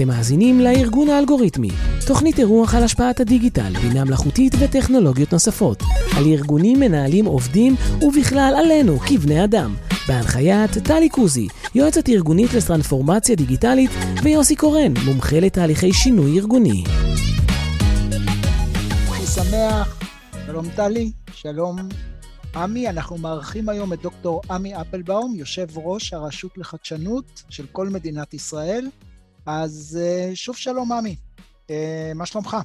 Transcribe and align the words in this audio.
אתם 0.00 0.08
מאזינים 0.08 0.60
לארגון 0.60 1.08
האלגוריתמי, 1.08 1.70
תוכנית 2.06 2.38
אירוח 2.38 2.74
על 2.74 2.82
השפעת 2.82 3.20
הדיגיטל, 3.20 3.72
בינה 3.82 4.04
מלאכותית 4.04 4.54
וטכנולוגיות 4.58 5.32
נוספות, 5.32 5.82
על 6.16 6.26
ארגונים, 6.26 6.80
מנהלים, 6.80 7.24
עובדים, 7.24 7.74
ובכלל 8.02 8.54
עלינו, 8.58 8.98
כבני 8.98 9.44
אדם. 9.44 9.74
בהנחיית 10.08 10.78
טלי 10.78 11.08
קוזי, 11.08 11.48
יועצת 11.74 12.08
ארגונית 12.08 12.54
לטרנספורמציה 12.54 13.36
דיגיטלית, 13.36 13.90
ויוסי 14.22 14.56
קורן, 14.56 14.92
מומחה 15.04 15.40
לתהליכי 15.40 15.92
שינוי 15.92 16.38
ארגוני. 16.38 16.84
אני 19.16 19.26
שמח, 19.26 20.00
שלום 20.46 20.68
טלי, 20.76 21.12
שלום 21.34 21.76
עמי, 22.54 22.88
אנחנו 22.88 23.18
מארחים 23.18 23.68
היום 23.68 23.92
את 23.92 24.02
דוקטור 24.02 24.40
עמי 24.50 24.80
אפלבאום, 24.80 25.34
יושב 25.34 25.78
ראש 25.78 26.12
הרשות 26.12 26.58
לחדשנות 26.58 27.42
של 27.48 27.66
כל 27.72 27.88
מדינת 27.88 28.34
ישראל. 28.34 28.86
אז 29.46 29.98
אה, 30.02 30.30
שוב 30.34 30.56
שלום 30.56 30.92
עמי, 30.92 31.16
אה, 31.70 32.12
מה 32.14 32.26
שלומך? 32.26 32.56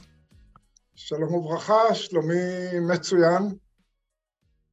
שלום 0.96 1.34
וברכה, 1.34 1.96
שלומי 1.96 2.80
מצוין. 2.82 3.44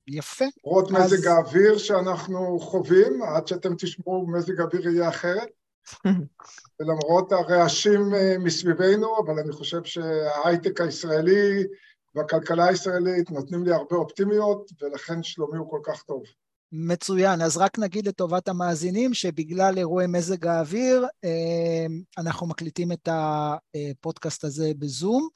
יפה. 0.07 0.45
למרות 0.67 0.93
אז... 0.93 1.13
מזג 1.13 1.27
האוויר 1.27 1.79
שאנחנו 1.79 2.61
חווים, 2.61 3.23
עד 3.23 3.47
שאתם 3.47 3.75
תשמעו 3.75 4.27
מזג 4.27 4.61
האוויר 4.61 4.89
יהיה 4.89 5.09
אחרת. 5.09 5.49
ולמרות 6.81 7.33
הרעשים 7.33 8.15
אה, 8.15 8.37
מסביבנו, 8.39 9.09
אבל 9.25 9.39
אני 9.39 9.53
חושב 9.53 9.85
שההייטק 9.85 10.81
הישראלי 10.81 11.65
והכלכלה 12.15 12.65
הישראלית 12.65 13.31
נותנים 13.31 13.65
לי 13.65 13.73
הרבה 13.73 13.97
אופטימיות, 13.97 14.71
ולכן 14.83 15.23
שלומי 15.23 15.59
הוא 15.59 15.71
כל 15.71 15.81
כך 15.85 16.03
טוב. 16.03 16.23
מצוין, 16.73 17.41
אז 17.41 17.57
רק 17.57 17.79
נגיד 17.79 18.09
לטובת 18.09 18.49
המאזינים 18.49 19.15
שבגלל 19.15 19.79
אירועי 19.79 20.07
מזג 20.07 20.47
האוויר 20.47 21.07
אה, 21.25 21.87
אנחנו 22.19 22.47
מקליטים 22.47 22.93
את 22.93 23.09
הפודקאסט 23.13 24.45
הזה 24.45 24.73
בזום, 24.79 25.29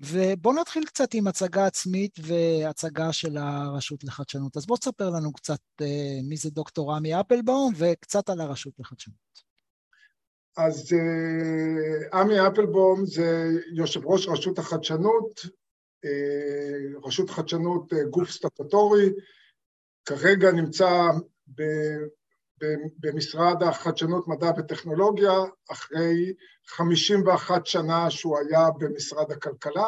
ובואו 0.00 0.54
נתחיל 0.54 0.84
קצת 0.84 1.14
עם 1.14 1.26
הצגה 1.26 1.66
עצמית 1.66 2.18
והצגה 2.22 3.12
של 3.12 3.36
הרשות 3.36 4.04
לחדשנות. 4.04 4.56
אז 4.56 4.66
בואו 4.66 4.78
תספר 4.78 5.10
לנו 5.10 5.32
קצת 5.32 5.60
אה, 5.80 6.18
מי 6.22 6.36
זה 6.36 6.50
דוקטור 6.50 6.94
רמי 6.94 7.20
אפלבאום 7.20 7.72
וקצת 7.76 8.30
על 8.30 8.40
הרשות 8.40 8.72
לחדשנות. 8.78 9.44
אז 10.56 10.92
אה, 10.92 12.20
עמי 12.20 12.46
אפלבאום 12.46 13.06
זה 13.06 13.48
יושב 13.76 14.06
ראש 14.06 14.28
רשות 14.28 14.58
החדשנות, 14.58 15.40
רשות 17.04 17.30
חדשנות 17.30 17.92
גוף 18.10 18.30
סטטוטורי, 18.30 19.10
כרגע 20.04 20.52
נמצא 20.52 21.10
ב, 21.48 21.62
ב, 22.60 22.64
במשרד 22.98 23.62
החדשנות, 23.62 24.28
מדע 24.28 24.50
וטכנולוגיה, 24.58 25.32
אחרי 25.70 26.32
51 26.66 27.66
שנה 27.66 28.10
שהוא 28.10 28.38
היה 28.38 28.70
במשרד 28.78 29.32
הכלכלה. 29.32 29.86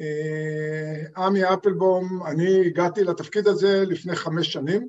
אה, 0.00 1.24
עמי 1.24 1.44
אפלבום, 1.44 2.26
אני 2.26 2.66
הגעתי 2.66 3.04
לתפקיד 3.04 3.46
הזה 3.46 3.84
לפני 3.86 4.16
חמש 4.16 4.52
שנים, 4.52 4.88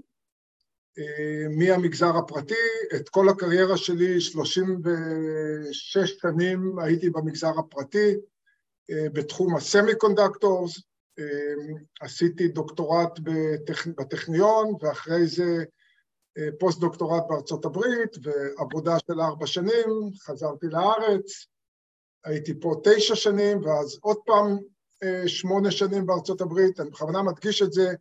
אה, 0.99 1.47
מהמגזר 1.57 2.17
הפרטי, 2.17 2.53
את 2.95 3.09
כל 3.09 3.29
הקריירה 3.29 3.77
שלי, 3.77 4.21
36 4.21 5.97
שנים 6.21 6.79
הייתי 6.79 7.09
במגזר 7.09 7.59
הפרטי, 7.59 8.09
אה, 8.09 8.15
בתחום 8.89 9.55
ה 9.55 9.95
semiconductors, 9.95 10.81
אמ, 11.19 11.75
עשיתי 12.01 12.47
דוקטורט 12.47 13.19
בטכ... 13.23 13.87
בטכניון, 13.87 14.75
ואחרי 14.81 15.27
זה 15.27 15.63
אה, 16.37 16.49
פוסט 16.59 16.79
דוקטורט 16.79 17.23
בארצות 17.29 17.65
הברית, 17.65 18.17
ועבודה 18.23 18.97
של 19.07 19.21
ארבע 19.21 19.47
שנים, 19.47 20.11
חזרתי 20.25 20.67
לארץ, 20.67 21.45
הייתי 22.25 22.59
פה 22.59 22.81
תשע 22.83 23.15
שנים, 23.15 23.65
ואז 23.65 23.99
עוד 24.01 24.17
פעם 24.25 24.57
אה, 25.03 25.27
שמונה 25.27 25.71
שנים 25.71 26.05
בארצות 26.05 26.41
הברית. 26.41 26.79
אני 26.79 26.89
בכוונה 26.89 27.23
מדגיש 27.23 27.61
את 27.61 27.73
זה, 27.73 27.93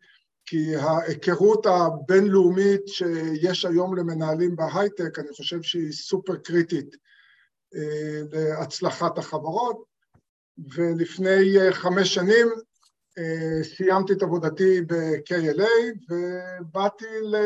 כי 0.47 0.77
ההיכרות 0.77 1.67
הבינלאומית 1.67 2.89
שיש 2.89 3.65
היום 3.65 3.97
למנהלים 3.97 4.57
בהייטק, 4.57 5.19
אני 5.19 5.29
חושב 5.37 5.63
שהיא 5.63 5.93
סופר 5.93 6.37
קריטית 6.37 6.97
אה, 7.75 8.21
להצלחת 8.33 9.19
החברות. 9.19 9.94
ולפני 10.59 11.73
חמש 11.73 12.15
שנים 12.15 12.49
אה, 13.19 13.65
סיימתי 13.65 14.13
את 14.13 14.23
עבודתי 14.23 14.81
ב-KLA 14.81 15.99
ובאתי 16.09 17.21
ל... 17.23 17.37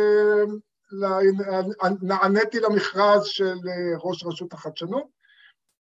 נעניתי 2.02 2.60
למכרז 2.60 3.26
של 3.26 3.58
אה, 3.68 3.98
ראש 3.98 4.24
רשות 4.24 4.52
החדשנות, 4.52 5.06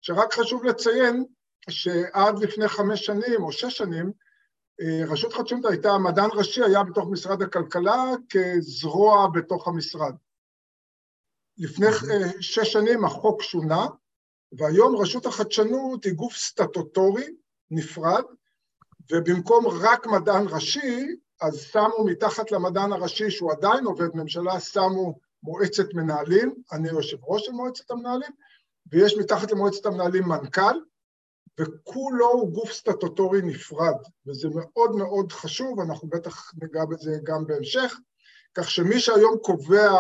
שרק 0.02 0.34
חשוב 0.34 0.64
לציין 0.64 1.26
שעד 1.70 2.40
לפני 2.40 2.68
חמש 2.68 3.06
שנים 3.06 3.44
או 3.44 3.52
שש 3.52 3.78
שנים, 3.78 4.12
אה, 4.82 5.12
רשות 5.12 5.34
חדשנות 5.34 5.66
הייתה, 5.66 5.92
המדען 5.92 6.30
ראשי 6.34 6.64
היה 6.64 6.84
בתוך 6.84 7.08
משרד 7.12 7.42
הכלכלה 7.42 8.04
כזרוע 8.30 9.28
בתוך 9.34 9.68
המשרד. 9.68 10.14
לפני 11.58 11.88
שש 12.40 12.74
שנים 12.74 13.06
החוק 13.06 13.42
שונה, 13.42 13.86
והיום 14.52 14.96
רשות 14.96 15.26
החדשנות 15.26 16.04
היא 16.04 16.14
גוף 16.14 16.36
סטטוטורי 16.38 17.26
נפרד, 17.72 18.24
ובמקום 19.12 19.66
רק 19.68 20.08
מדען 20.08 20.46
ראשי, 20.48 21.16
אז 21.42 21.62
שמו 21.62 22.06
מתחת 22.06 22.52
למדען 22.52 22.94
הראשי, 22.94 23.32
שהוא 23.32 23.52
עדיין 23.52 23.86
עובד 23.86 24.08
ממשלה, 24.14 24.60
שמו 24.60 25.20
מועצת 25.44 25.94
מנהלים, 25.94 26.56
אני 26.72 26.90
יושב 26.90 27.18
ראש 27.24 27.46
של 27.46 27.52
מועצת 27.52 27.92
המנהלים, 27.92 28.32
ויש 28.92 29.18
מתחת 29.18 29.52
למועצת 29.52 29.86
המנהלים 29.86 30.24
מנכ"ל, 30.24 30.80
וכולו 31.60 32.32
הוא 32.32 32.50
גוף 32.54 32.72
סטטוטורי 32.72 33.42
נפרד, 33.42 33.96
וזה 34.28 34.48
מאוד 34.56 34.96
מאוד 34.96 35.32
חשוב, 35.32 35.80
אנחנו 35.80 36.08
בטח 36.08 36.52
ניגע 36.62 36.86
בזה 36.86 37.18
גם 37.24 37.46
בהמשך, 37.46 38.00
כך 38.54 38.72
שמי 38.72 39.00
שהיום 39.00 39.38
קובע 39.42 39.92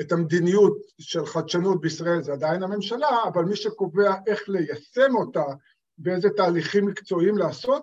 את 0.00 0.12
המדיניות 0.12 0.76
של 0.98 1.26
חדשנות 1.26 1.80
בישראל 1.80 2.22
זה 2.22 2.32
עדיין 2.32 2.62
הממשלה, 2.62 3.22
אבל 3.32 3.44
מי 3.44 3.56
שקובע 3.56 4.14
איך 4.26 4.48
ליישם 4.48 5.14
אותה 5.14 5.44
ואיזה 5.98 6.28
תהליכים 6.36 6.86
מקצועיים 6.86 7.38
לעשות, 7.38 7.82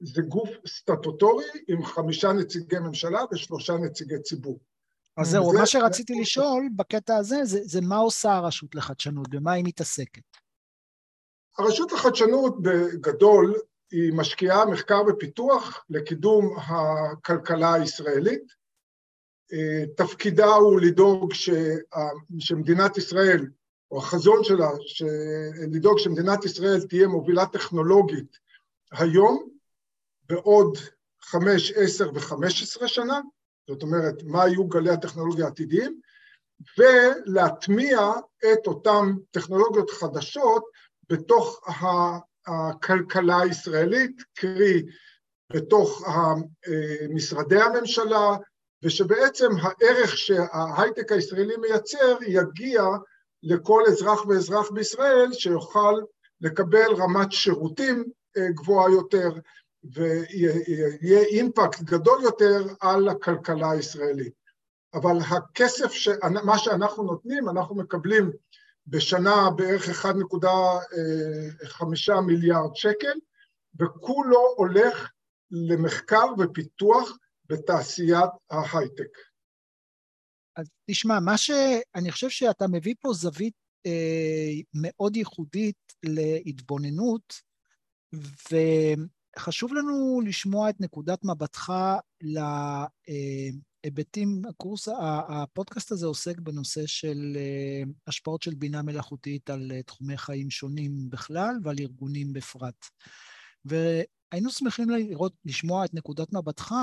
זה 0.00 0.22
גוף 0.22 0.50
סטטוטורי 0.66 1.44
עם 1.68 1.84
חמישה 1.84 2.32
נציגי 2.32 2.78
ממשלה 2.78 3.20
ושלושה 3.32 3.72
נציגי 3.72 4.18
ציבור. 4.22 4.60
אז 5.16 5.28
זהו, 5.28 5.52
זה... 5.52 5.58
מה 5.58 5.66
שרציתי 5.66 6.20
לשאול 6.20 6.68
בקטע 6.76 7.16
הזה, 7.16 7.44
זה, 7.44 7.60
זה 7.62 7.80
מה 7.80 7.96
עושה 7.96 8.32
הרשות 8.32 8.74
לחדשנות, 8.74 9.28
במה 9.28 9.52
היא 9.52 9.64
מתעסקת? 9.64 10.22
הרשות 11.58 11.92
לחדשנות 11.92 12.62
בגדול 12.62 13.54
היא 13.90 14.12
משקיעה 14.12 14.66
מחקר 14.66 15.02
ופיתוח 15.08 15.84
לקידום 15.90 16.56
הכלכלה 16.58 17.74
הישראלית. 17.74 18.61
אה, 19.52 19.84
תפקידה 19.96 20.46
הוא 20.46 20.80
לדאוג 20.80 21.34
ש... 21.34 21.50
שמדינת 22.38 22.96
ישראל, 22.96 23.46
או 23.90 23.98
החזון 23.98 24.44
שלה, 24.44 24.68
ש... 24.80 25.02
לדאוג 25.72 25.98
שמדינת 25.98 26.44
ישראל 26.44 26.80
תהיה 26.88 27.08
מובילה 27.08 27.46
טכנולוגית 27.46 28.38
היום, 28.92 29.48
בעוד 30.28 30.78
חמש, 31.22 31.72
עשר 31.76 32.10
וחמש 32.14 32.62
עשרה 32.62 32.88
שנה, 32.88 33.20
זאת 33.68 33.82
אומרת, 33.82 34.22
מה 34.22 34.48
יהיו 34.48 34.68
גלי 34.68 34.90
הטכנולוגיה 34.90 35.44
העתידיים, 35.44 36.00
ולהטמיע 36.78 37.98
את 38.52 38.66
אותן 38.66 39.12
טכנולוגיות 39.30 39.90
חדשות 39.90 40.64
בתוך 41.08 41.60
הכלכלה 42.46 43.40
הישראלית, 43.40 44.22
קרי 44.34 44.82
בתוך 45.52 46.04
משרדי 47.14 47.60
הממשלה, 47.60 48.36
ושבעצם 48.82 49.48
הערך 49.62 50.16
שההייטק 50.16 51.12
הישראלי 51.12 51.56
מייצר 51.56 52.18
יגיע 52.26 52.82
לכל 53.42 53.82
אזרח 53.88 54.26
ואזרח 54.26 54.70
בישראל 54.70 55.32
שיוכל 55.32 55.94
לקבל 56.40 56.94
רמת 56.98 57.32
שירותים 57.32 58.04
אה, 58.36 58.50
גבוהה 58.50 58.90
יותר, 58.90 59.30
ויהיה 59.84 61.22
אימפקט 61.22 61.82
גדול 61.82 62.22
יותר 62.22 62.66
על 62.80 63.08
הכלכלה 63.08 63.70
הישראלית. 63.70 64.42
אבל 64.94 65.18
הכסף, 65.30 65.92
ש... 65.92 66.08
מה 66.44 66.58
שאנחנו 66.58 67.02
נותנים, 67.02 67.48
אנחנו 67.48 67.74
מקבלים 67.74 68.30
בשנה 68.86 69.50
בערך 69.56 70.04
1.5 70.04 72.20
מיליארד 72.20 72.76
שקל, 72.76 73.12
וכולו 73.80 74.54
הולך 74.56 75.10
למחקר 75.50 76.26
ופיתוח 76.38 77.18
בתעשיית 77.52 78.30
ההייטק. 78.50 79.18
אז 80.56 80.66
תשמע, 80.90 81.20
מה 81.20 81.38
שאני 81.38 82.10
חושב 82.10 82.30
שאתה 82.30 82.68
מביא 82.68 82.94
פה 83.00 83.12
זווית 83.12 83.54
אה, 83.86 84.52
מאוד 84.74 85.16
ייחודית 85.16 85.92
להתבוננות, 86.02 87.34
וחשוב 89.36 89.74
לנו 89.74 90.20
לשמוע 90.26 90.70
את 90.70 90.80
נקודת 90.80 91.24
מבטך 91.24 91.72
היבטים, 93.84 94.42
הקורס, 94.48 94.88
הפודקאסט 95.28 95.92
הזה 95.92 96.06
עוסק 96.06 96.38
בנושא 96.38 96.86
של 96.86 97.36
אה, 97.36 97.82
השפעות 98.06 98.42
של 98.42 98.54
בינה 98.54 98.82
מלאכותית 98.82 99.50
על 99.50 99.72
אה, 99.72 99.82
תחומי 99.82 100.16
חיים 100.16 100.50
שונים 100.50 101.10
בכלל 101.10 101.54
ועל 101.62 101.76
ארגונים 101.80 102.32
בפרט. 102.32 102.86
והיינו 104.32 104.50
שמחים 104.50 104.90
לראות, 104.90 105.32
לשמוע 105.44 105.84
את 105.84 105.94
נקודת 105.94 106.32
מבטך, 106.32 106.74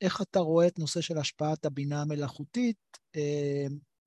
איך 0.00 0.22
אתה 0.22 0.38
רואה 0.38 0.66
את 0.66 0.78
נושא 0.78 1.00
של 1.00 1.18
השפעת 1.18 1.64
הבינה 1.64 2.02
המלאכותית 2.02 2.76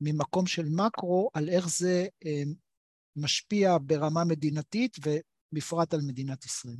ממקום 0.01 0.47
של 0.47 0.65
מקרו, 0.69 1.29
על 1.33 1.49
איך 1.49 1.69
זה 1.69 2.07
משפיע 3.15 3.77
ברמה 3.81 4.23
מדינתית 4.23 4.97
ובפרט 5.05 5.93
על 5.93 5.99
מדינת 6.07 6.45
ישראל. 6.45 6.77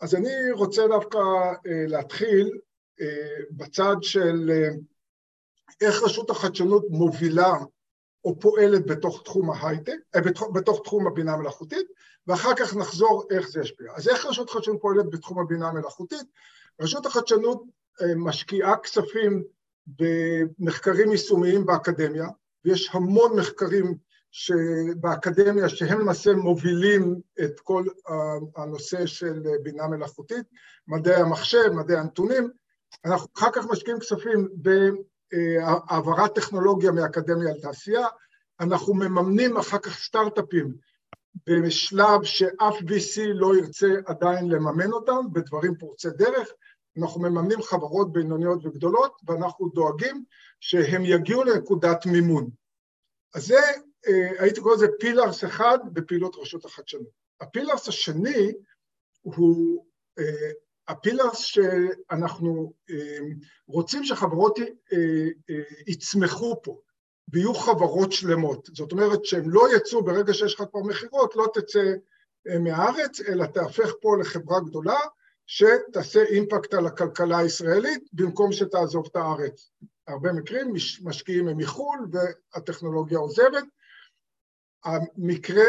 אז 0.00 0.14
אני 0.14 0.50
רוצה 0.52 0.82
דווקא 0.88 1.18
אה, 1.18 1.86
להתחיל 1.86 2.50
אה, 3.00 3.44
בצד 3.50 3.96
של 4.02 4.50
אה, 4.50 4.68
איך 5.80 6.02
רשות 6.02 6.30
החדשנות 6.30 6.84
מובילה 6.90 7.52
או 8.24 8.40
פועלת 8.40 8.86
בתוך 8.86 9.22
תחום 9.24 9.50
ההייטק, 9.50 9.96
בתוך, 10.16 10.50
בתוך 10.54 10.80
תחום 10.84 11.06
הבינה 11.06 11.32
המלאכותית, 11.32 11.86
ואחר 12.26 12.54
כך 12.54 12.76
נחזור 12.76 13.24
איך 13.30 13.48
זה 13.48 13.60
ישפיע. 13.60 13.92
אז 13.96 14.08
איך 14.08 14.26
רשות 14.26 14.48
החדשנות 14.50 14.80
פועלת 14.80 15.10
בתחום 15.10 15.38
הבינה 15.38 15.68
המלאכותית? 15.68 16.26
רשות 16.80 17.06
החדשנות 17.06 17.62
משקיעה 18.16 18.76
כספים 18.76 19.42
במחקרים 19.86 21.12
יישומיים 21.12 21.66
באקדמיה, 21.66 22.28
ויש 22.64 22.90
המון 22.92 23.38
מחקרים 23.38 23.94
שבאקדמיה 24.30 25.68
שהם 25.68 26.00
למעשה 26.00 26.34
מובילים 26.34 27.20
את 27.44 27.60
כל 27.60 27.84
הנושא 28.56 29.06
של 29.06 29.42
בינה 29.62 29.88
מלאכותית, 29.88 30.46
מדעי 30.88 31.14
המחשב, 31.14 31.72
מדעי 31.72 31.96
הנתונים, 31.96 32.50
אנחנו 33.04 33.28
אחר 33.36 33.50
כך 33.52 33.66
משקיעים 33.66 34.00
כספים 34.00 34.48
בהעברת 35.32 36.34
טכנולוגיה 36.34 36.90
מאקדמיה 36.90 37.54
לתעשייה, 37.54 38.06
אנחנו 38.60 38.94
מממנים 38.94 39.56
אחר 39.56 39.78
כך 39.78 39.98
סטארט-אפים 39.98 40.74
בשלב 41.46 42.24
שאף 42.24 42.74
VC 42.74 43.20
לא 43.24 43.56
ירצה 43.56 43.94
עדיין 44.06 44.48
לממן 44.48 44.92
אותם, 44.92 45.32
בדברים 45.32 45.74
פורצי 45.74 46.08
דרך, 46.10 46.48
אנחנו 46.98 47.20
מממנים 47.20 47.62
חברות 47.62 48.12
בינוניות 48.12 48.66
וגדולות, 48.66 49.20
ואנחנו 49.26 49.68
דואגים 49.68 50.24
שהם 50.60 51.02
יגיעו 51.04 51.44
לנקודת 51.44 52.06
מימון. 52.06 52.50
אז 53.34 53.46
זה 53.46 53.60
אה, 54.08 54.42
הייתי 54.42 54.60
קורא 54.60 54.74
לזה 54.74 54.86
פילארס 55.00 55.44
אחד 55.44 55.78
בפעילות 55.92 56.36
רשות 56.38 56.64
החדשנות. 56.64 57.20
הפילארס 57.40 57.88
השני 57.88 58.52
הוא 59.20 59.84
אה, 60.90 60.94
הפילארס 60.94 61.38
שאנחנו 61.38 62.72
אה, 62.90 63.18
רוצים 63.66 64.04
שחברות 64.04 64.58
יצמחו 65.86 66.62
פה 66.62 66.78
ויהיו 67.32 67.54
חברות 67.54 68.12
שלמות. 68.12 68.68
זאת 68.74 68.92
אומרת 68.92 69.24
שהם 69.24 69.50
לא 69.50 69.76
יצאו 69.76 70.04
ברגע 70.04 70.34
שיש 70.34 70.54
לך 70.54 70.64
כבר 70.70 70.80
מכירות, 70.80 71.36
לא 71.36 71.46
תצא 71.54 71.92
מהארץ, 72.60 73.20
אלא 73.20 73.46
תהפך 73.46 73.92
פה 74.00 74.16
לחברה 74.20 74.60
גדולה 74.60 74.98
שתעשה 75.46 76.22
אימפקט 76.22 76.74
על 76.74 76.86
הכלכלה 76.86 77.38
הישראלית 77.38 78.04
במקום 78.12 78.52
שתעזוב 78.52 79.06
את 79.10 79.16
הארץ. 79.16 79.70
הרבה 80.08 80.32
מקרים 80.32 80.72
משקיעים 81.02 81.48
הם 81.48 81.56
מחו"ל 81.56 82.08
והטכנולוגיה 82.12 83.18
עוזבת, 83.18 83.64
המקרה, 84.84 85.64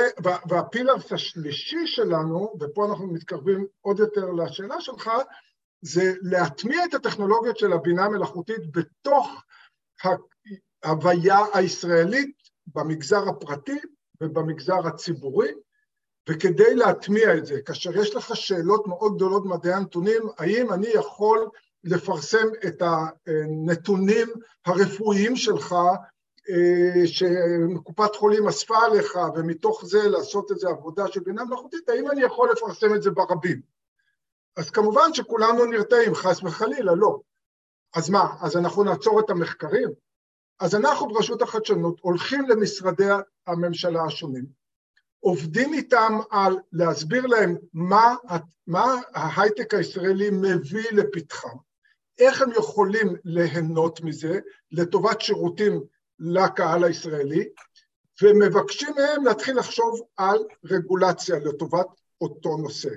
והפילרס 0.50 1.12
השלישי 1.12 1.88
שלנו, 1.88 2.54
ופה 2.60 2.86
אנחנו 2.86 3.08
מתקרבים 3.08 3.66
עוד 3.81 4.00
יותר 4.00 4.31
לשאלה 4.31 4.81
שלך, 4.81 5.12
זה 5.81 6.13
להטמיע 6.22 6.86
את 6.86 6.94
הטכנולוגיות 6.94 7.58
של 7.58 7.74
הבינה 7.74 8.06
המלאכותית 8.06 8.72
בתוך 8.72 9.44
ההוויה 10.84 11.40
הישראלית 11.54 12.36
במגזר 12.68 13.30
הפרטי 13.30 13.80
ובמגזר 14.22 14.88
הציבורי, 14.88 15.52
וכדי 16.30 16.75
להטמיע 16.75 17.38
את 17.38 17.46
זה, 17.46 17.62
כאשר 17.62 17.98
יש 17.98 18.16
לך 18.16 18.36
שאלות 18.36 18.88
מאוד 18.88 19.16
גדולות 19.16 19.44
במדעי 19.44 19.74
הנתונים, 19.74 20.22
האם 20.38 20.74
אני 20.74 20.88
יכול 20.88 21.50
לפרסם 21.84 22.48
את 22.68 22.81
הנתונים 22.81 24.28
הרפואיים 24.66 25.36
שלך 25.36 25.75
שקופת 27.05 28.15
חולים 28.15 28.47
אספה 28.47 28.77
עליך 28.85 29.19
ומתוך 29.35 29.85
זה 29.85 30.09
לעשות 30.09 30.51
איזו 30.51 30.69
עבודה 30.69 31.07
של 31.07 31.19
בינה 31.19 31.45
מלאכותית, 31.45 31.89
האם 31.89 32.11
אני 32.11 32.21
יכול 32.21 32.51
לפרסם 32.51 32.95
את 32.95 33.01
זה 33.03 33.11
ברבים? 33.11 33.61
אז 34.57 34.69
כמובן 34.69 35.13
שכולנו 35.13 35.65
נרתעים, 35.65 36.15
חס 36.15 36.43
וחלילה, 36.43 36.95
לא. 36.95 37.19
אז 37.95 38.09
מה, 38.09 38.35
אז 38.41 38.57
אנחנו 38.57 38.83
נעצור 38.83 39.19
את 39.19 39.29
המחקרים? 39.29 39.89
אז 40.59 40.75
אנחנו 40.75 41.07
ברשות 41.07 41.41
החדשנות 41.41 41.99
הולכים 42.01 42.49
למשרדי 42.49 43.09
הממשלה 43.47 44.03
השונים, 44.03 44.45
עובדים 45.19 45.73
איתם 45.73 46.19
על 46.29 46.57
להסביר 46.71 47.25
להם 47.25 47.57
מה, 47.73 48.15
מה 48.67 48.95
ההייטק 49.13 49.73
הישראלי 49.73 50.29
מביא 50.29 50.91
לפתחם, 50.91 51.57
איך 52.19 52.41
הם 52.41 52.51
יכולים 52.51 53.07
ליהנות 53.25 54.01
מזה 54.01 54.39
לטובת 54.71 55.21
שירותים 55.21 55.81
לקהל 56.21 56.83
הישראלי, 56.83 57.47
ומבקשים 58.21 58.89
מהם 58.95 59.25
להתחיל 59.25 59.57
לחשוב 59.57 60.01
על 60.18 60.38
רגולציה 60.65 61.39
לטובת 61.39 61.88
אותו 62.21 62.57
נושא. 62.57 62.89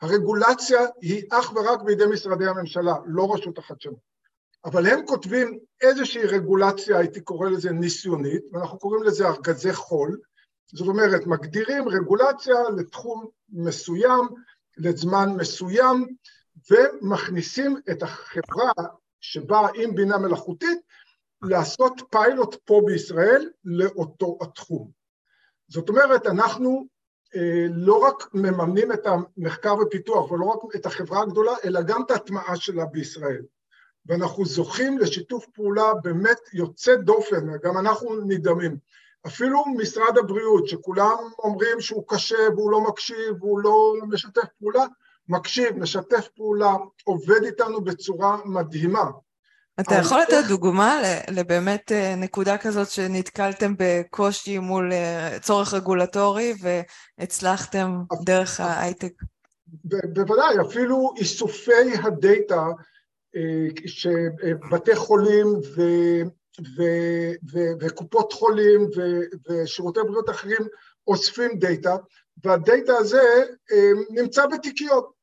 הרגולציה 0.00 0.80
היא 1.00 1.22
אך 1.30 1.52
ורק 1.54 1.82
בידי 1.82 2.06
משרדי 2.06 2.46
הממשלה, 2.46 2.94
לא 3.06 3.34
רשות 3.34 3.58
החדשנות. 3.58 4.14
אבל 4.64 4.86
הם 4.86 5.06
כותבים 5.06 5.58
איזושהי 5.80 6.22
רגולציה, 6.22 6.98
הייתי 6.98 7.20
קורא 7.20 7.50
לזה 7.50 7.70
ניסיונית, 7.70 8.42
ואנחנו 8.52 8.78
קוראים 8.78 9.02
לזה 9.02 9.28
ארגזי 9.28 9.72
חול, 9.72 10.20
זאת 10.66 10.88
אומרת, 10.88 11.26
מגדירים 11.26 11.88
רגולציה 11.88 12.54
לתחום 12.76 13.26
מסוים, 13.48 14.28
לזמן 14.76 15.28
מסוים, 15.36 16.06
ומכניסים 16.70 17.76
את 17.90 18.02
החברה 18.02 18.72
שבאה 19.20 19.68
עם 19.74 19.94
בינה 19.94 20.18
מלאכותית 20.18 20.78
לעשות 21.44 22.02
פיילוט 22.10 22.56
פה 22.64 22.80
בישראל 22.86 23.50
לאותו 23.64 24.38
התחום. 24.40 24.90
זאת 25.68 25.88
אומרת, 25.88 26.26
אנחנו 26.26 26.86
אה, 27.36 27.66
לא 27.70 27.98
רק 27.98 28.34
מממנים 28.34 28.92
את 28.92 29.06
המחקר 29.06 29.74
ופיתוח 29.74 30.30
ולא 30.30 30.44
רק 30.44 30.76
את 30.76 30.86
החברה 30.86 31.22
הגדולה, 31.22 31.52
אלא 31.64 31.82
גם 31.82 32.02
את 32.06 32.10
ההטמעה 32.10 32.56
שלה 32.56 32.84
בישראל. 32.84 33.42
ואנחנו 34.06 34.44
זוכים 34.44 34.98
לשיתוף 34.98 35.46
פעולה 35.54 35.94
באמת 36.02 36.38
יוצא 36.52 36.94
דופן, 36.94 37.46
גם 37.62 37.78
אנחנו 37.78 38.20
נדהמים. 38.26 38.76
אפילו 39.26 39.64
משרד 39.76 40.18
הבריאות, 40.18 40.68
שכולם 40.68 41.16
אומרים 41.38 41.80
שהוא 41.80 42.04
קשה 42.08 42.48
והוא 42.56 42.70
לא 42.70 42.80
מקשיב 42.80 43.42
והוא 43.42 43.60
לא 43.60 43.94
משתף 44.08 44.48
פעולה, 44.58 44.84
מקשיב, 45.28 45.78
משתף 45.78 46.28
פעולה, 46.36 46.74
עובד 47.04 47.44
איתנו 47.44 47.80
בצורה 47.80 48.38
מדהימה. 48.44 49.10
אתה 49.80 49.94
יכול 49.94 50.20
לתת 50.20 50.48
דוגמה 50.48 51.00
לבאמת 51.30 51.92
אה, 51.92 52.14
נקודה 52.16 52.58
כזאת 52.58 52.90
שנתקלתם 52.90 53.74
בקושי 53.78 54.58
מול 54.58 54.92
אה, 54.92 55.38
צורך 55.42 55.74
רגולטורי 55.74 56.54
והצלחתם 56.60 58.02
דרך 58.24 58.60
ההייטק? 58.60 59.12
בוודאי, 60.14 60.54
אפילו 60.68 61.14
איסופי 61.16 61.94
הדאטה 62.02 62.62
אה, 63.36 63.86
שבתי 63.86 64.96
חולים 64.96 65.46
ו, 65.46 65.82
ו, 66.76 66.82
ו, 67.52 67.58
וקופות 67.80 68.32
חולים 68.32 68.80
ו, 68.96 69.20
ושירותי 69.48 70.00
בריאות 70.06 70.30
אחרים 70.30 70.66
אוספים 71.06 71.58
דאטה, 71.58 71.96
והדאטה 72.44 72.92
הזה 72.96 73.22
נמצא 74.10 74.46
בתיקיות. 74.46 75.14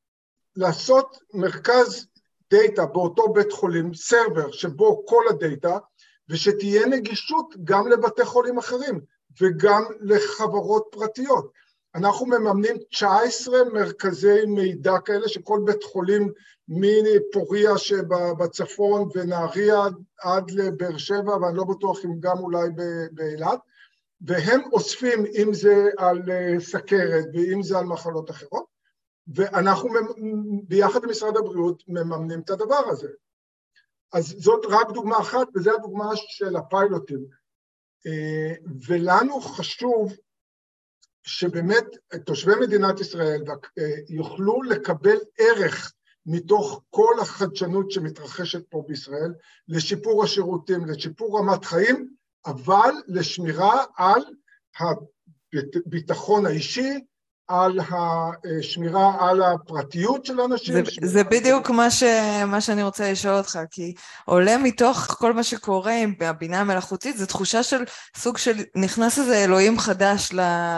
לעשות 0.56 1.18
מרכז 1.34 2.06
דאטה 2.52 2.86
באותו 2.86 3.32
בית 3.32 3.52
חולים, 3.52 3.94
סרבר 3.94 4.50
שבו 4.50 5.06
כל 5.06 5.24
הדאטה, 5.30 5.78
ושתהיה 6.28 6.86
נגישות 6.86 7.54
גם 7.64 7.88
לבתי 7.88 8.24
חולים 8.24 8.58
אחרים 8.58 9.00
וגם 9.40 9.82
לחברות 10.00 10.86
פרטיות. 10.90 11.52
אנחנו 11.94 12.26
מממנים 12.26 12.76
19 12.90 13.64
מרכזי 13.64 14.46
מידע 14.46 14.98
כאלה 15.04 15.28
שכל 15.28 15.60
בית 15.64 15.82
חולים 15.82 16.32
מפוריה 16.68 17.78
שבצפון 17.78 19.08
ונהריה 19.14 19.80
עד 20.22 20.50
לבאר 20.50 20.96
שבע 20.96 21.36
ואני 21.36 21.56
לא 21.56 21.64
בטוח 21.64 22.04
אם 22.04 22.20
גם 22.20 22.38
אולי 22.38 22.68
באילת 23.12 23.58
והם 24.20 24.60
אוספים 24.72 25.24
אם 25.26 25.54
זה 25.54 25.88
על 25.98 26.22
אה, 26.30 26.60
סכרת 26.60 27.24
ואם 27.34 27.62
זה 27.62 27.78
על 27.78 27.84
מחלות 27.84 28.30
אחרות 28.30 28.71
ואנחנו 29.26 29.88
ביחד 30.68 31.04
עם 31.04 31.10
משרד 31.10 31.36
הבריאות 31.36 31.82
מממנים 31.88 32.40
את 32.40 32.50
הדבר 32.50 32.84
הזה. 32.88 33.08
אז 34.12 34.34
זאת 34.38 34.64
רק 34.68 34.90
דוגמה 34.90 35.18
אחת, 35.18 35.46
וזו 35.54 35.70
הדוגמה 35.74 36.10
של 36.16 36.56
הפיילוטים. 36.56 37.26
אה, 38.06 38.54
ולנו 38.86 39.40
חשוב 39.40 40.12
שבאמת 41.22 41.84
תושבי 42.26 42.52
מדינת 42.60 43.00
ישראל 43.00 43.42
אה, 43.78 43.84
יוכלו 44.08 44.62
לקבל 44.62 45.16
ערך 45.38 45.92
מתוך 46.26 46.82
כל 46.90 47.14
החדשנות 47.20 47.90
שמתרחשת 47.90 48.70
פה 48.70 48.84
בישראל, 48.88 49.34
לשיפור 49.68 50.24
השירותים, 50.24 50.86
לשיפור 50.86 51.38
רמת 51.38 51.64
חיים, 51.64 52.14
אבל 52.46 52.90
לשמירה 53.06 53.84
על 53.96 54.22
הביטחון 55.86 56.46
האישי, 56.46 57.04
על 57.48 57.78
השמירה 58.60 59.12
על 59.20 59.42
הפרטיות 59.42 60.24
של 60.24 60.40
אנשים. 60.40 60.74
זה, 60.74 60.82
זה 61.02 61.24
בדיוק 61.24 61.70
מה, 61.70 61.90
ש, 61.90 62.02
מה 62.46 62.60
שאני 62.60 62.82
רוצה 62.82 63.12
לשאול 63.12 63.34
אותך, 63.34 63.58
כי 63.70 63.94
עולה 64.24 64.58
מתוך 64.58 64.96
כל 64.98 65.32
מה 65.32 65.42
שקורה 65.42 65.92
עם 65.92 66.14
הבינה 66.20 66.60
המלאכותית, 66.60 67.16
זו 67.16 67.26
תחושה 67.26 67.62
של 67.62 67.84
סוג 68.16 68.38
של, 68.38 68.52
נכנס 68.76 69.18
איזה 69.18 69.44
אלוהים 69.44 69.78
חדש 69.78 70.30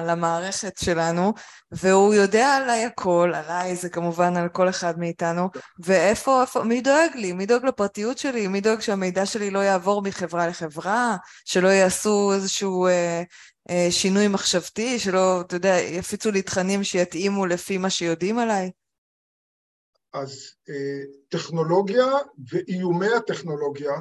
למערכת 0.06 0.78
שלנו, 0.78 1.32
והוא 1.72 2.14
יודע 2.14 2.56
עליי 2.56 2.84
הכל, 2.84 3.32
עליי 3.34 3.76
זה 3.76 3.88
כמובן 3.88 4.36
על 4.36 4.48
כל 4.48 4.68
אחד 4.68 4.98
מאיתנו, 4.98 5.48
ואיפה, 5.78 6.42
איפה, 6.42 6.62
מי 6.62 6.80
דואג 6.80 7.10
לי? 7.14 7.32
מי 7.32 7.46
דואג 7.46 7.64
לפרטיות 7.64 8.18
שלי? 8.18 8.48
מי 8.48 8.60
דואג 8.60 8.80
שהמידע 8.80 9.26
שלי 9.26 9.50
לא 9.50 9.58
יעבור 9.58 10.02
מחברה 10.02 10.46
לחברה? 10.46 11.16
שלא 11.44 11.68
יעשו 11.68 12.32
איזשהו... 12.34 12.86
אה, 12.86 13.22
שינוי 13.90 14.28
מחשבתי, 14.28 14.98
שלא, 14.98 15.40
אתה 15.40 15.56
יודע, 15.56 15.76
יפיצו 15.80 16.30
לי 16.30 16.42
תכנים 16.42 16.84
שיתאימו 16.84 17.46
לפי 17.46 17.78
מה 17.78 17.90
שיודעים 17.90 18.38
עליי? 18.38 18.70
אז 20.12 20.54
אה, 20.68 21.02
טכנולוגיה 21.28 22.06
ואיומי 22.50 23.14
הטכנולוגיה 23.16 23.92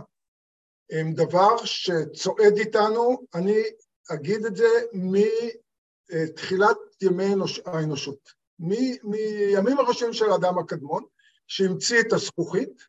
הם 0.92 1.14
דבר 1.14 1.66
שצועד 1.66 2.58
איתנו, 2.58 3.26
אני 3.36 3.64
אגיד 4.12 4.46
את 4.46 4.56
זה 4.56 4.68
מתחילת 6.14 6.78
ימי 7.02 7.34
האנושות, 7.66 8.30
מימים 8.60 9.80
הראשונים 9.80 10.14
של 10.14 10.30
האדם 10.32 10.58
הקדמון, 10.58 11.04
שהמציא 11.48 12.00
את 12.00 12.14
הזכוכית, 12.14 12.84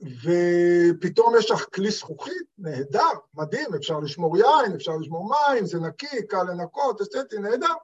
ופתאום 0.00 1.34
יש 1.38 1.50
לך 1.50 1.64
כלי 1.74 1.90
זכוכית, 1.90 2.42
נהדר, 2.58 3.12
מדהים, 3.34 3.74
אפשר 3.74 3.98
לשמור 3.98 4.36
יין, 4.36 4.74
אפשר 4.74 4.96
לשמור 5.00 5.30
מים, 5.30 5.66
זה 5.66 5.78
נקי, 5.78 6.26
קל 6.28 6.42
לנקות, 6.42 7.00
אסתטי, 7.00 7.38
נהדר. 7.38 7.74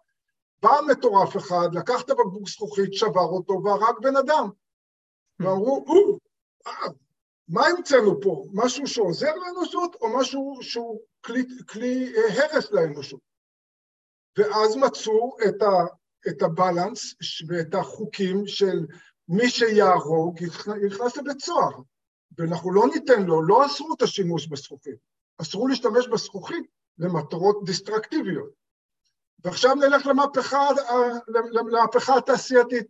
בא 0.62 0.80
מטורף 0.90 1.36
אחד, 1.36 1.68
לקח 1.72 2.02
את 2.02 2.10
הבקבוק 2.10 2.48
זכוכית, 2.48 2.94
שבר 2.94 3.28
אותו 3.28 3.62
והרג 3.64 3.94
בן 4.02 4.16
אדם. 4.16 4.50
ואמרו, 5.40 5.84
אה, 6.66 6.72
מה 7.48 7.66
המצאנו 7.66 8.20
פה? 8.20 8.44
משהו 8.52 8.86
שעוזר 8.86 9.34
לאנושות 9.34 9.94
או 10.00 10.18
משהו 10.18 10.58
שהוא 10.60 11.00
כלי, 11.24 11.44
כלי 11.68 12.12
אה, 12.16 12.44
הרס 12.44 12.72
לאנושות? 12.72 13.20
ואז 14.38 14.76
מצאו 14.76 15.36
את, 15.48 15.62
ה, 15.62 15.94
את 16.28 16.42
הבלנס 16.42 17.14
ואת 17.48 17.74
החוקים 17.74 18.46
של 18.46 18.86
מי 19.28 19.50
שיהרוג 19.50 20.40
יכנס 20.86 21.16
לבית 21.16 21.40
סוהר. 21.40 21.80
ואנחנו 22.38 22.72
לא 22.72 22.82
ניתן 22.94 23.22
לו, 23.22 23.42
לא 23.42 23.66
אסרו 23.66 23.94
את 23.94 24.02
השימוש 24.02 24.46
בזכוכית, 24.46 24.98
אסרו 25.38 25.68
להשתמש 25.68 26.08
בזכוכית 26.08 26.66
למטרות 26.98 27.64
דיסטרקטיביות. 27.64 28.50
ועכשיו 29.44 29.74
נלך 29.74 30.06
למהפכה, 30.06 30.68
למהפכה 31.52 32.16
התעשייתית. 32.16 32.86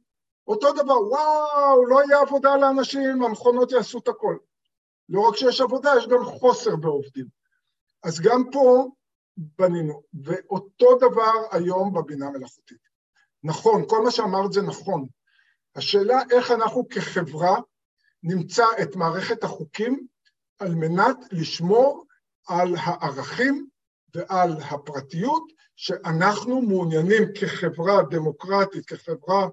אותו 0.49 0.73
דבר, 0.73 1.03
וואו, 1.09 1.87
לא 1.87 2.03
יהיה 2.05 2.21
עבודה 2.21 2.57
לאנשים, 2.57 3.23
המכונות 3.23 3.73
יעשו 3.73 3.99
את 3.99 4.09
הכל. 4.09 4.37
לא 5.09 5.21
רק 5.21 5.37
שיש 5.37 5.61
עבודה, 5.61 5.93
יש 5.99 6.07
גם 6.07 6.25
חוסר 6.25 6.76
בעובדים. 6.76 7.26
אז 8.03 8.21
גם 8.21 8.45
פה 8.53 8.88
בנינו, 9.37 10.03
ואותו 10.25 10.99
דבר 10.99 11.33
היום 11.50 11.95
בבינה 11.95 12.31
מלאכותית. 12.31 12.79
נכון, 13.43 13.85
כל 13.88 14.05
מה 14.05 14.11
שאמרת 14.11 14.53
זה 14.53 14.62
נכון. 14.62 15.07
השאלה 15.76 16.23
איך 16.31 16.50
אנחנו 16.50 16.88
כחברה 16.88 17.57
נמצא 18.26 18.64
את 18.83 18.97
מערכת 18.97 19.45
החוקים 19.45 20.06
על 20.59 20.75
מנת 20.75 21.16
לשמור 21.33 22.06
על 22.49 22.75
הערכים 22.78 23.68
ועל 24.14 24.52
הפרטיות 24.71 25.52
שאנחנו 25.76 26.62
מעוניינים 26.62 27.23
כחברה 27.40 28.02
דמוקרטית, 28.11 28.87
כחברה 28.87 29.49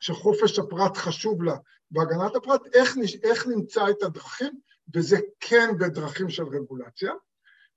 שחופש 0.00 0.58
הפרט 0.58 0.96
חשוב 0.96 1.42
לה 1.42 1.56
והגנת 1.92 2.36
הפרט, 2.36 2.60
איך, 2.74 2.96
איך 3.22 3.46
נמצא 3.46 3.90
את 3.90 4.02
הדרכים, 4.02 4.60
וזה 4.94 5.16
כן 5.40 5.70
בדרכים 5.78 6.30
של 6.30 6.44
רגולציה. 6.44 7.12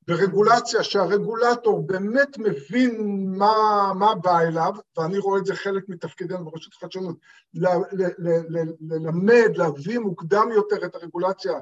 ברגולציה 0.07 0.83
שהרגולטור 0.83 1.88
באמת 1.88 2.38
מבין 2.38 3.25
מה, 3.38 3.91
מה 3.95 4.15
בא 4.15 4.39
אליו, 4.39 4.74
ואני 4.98 5.17
רואה 5.17 5.39
את 5.39 5.45
זה 5.45 5.55
חלק 5.55 5.83
מתפקידנו 5.89 6.45
ברשות 6.45 6.74
החדשנות, 6.74 7.15
ללמד, 8.89 9.51
להביא 9.55 10.00
מוקדם 10.00 10.50
יותר 10.53 10.86
את 10.86 10.95
הרגולציה 10.95 11.53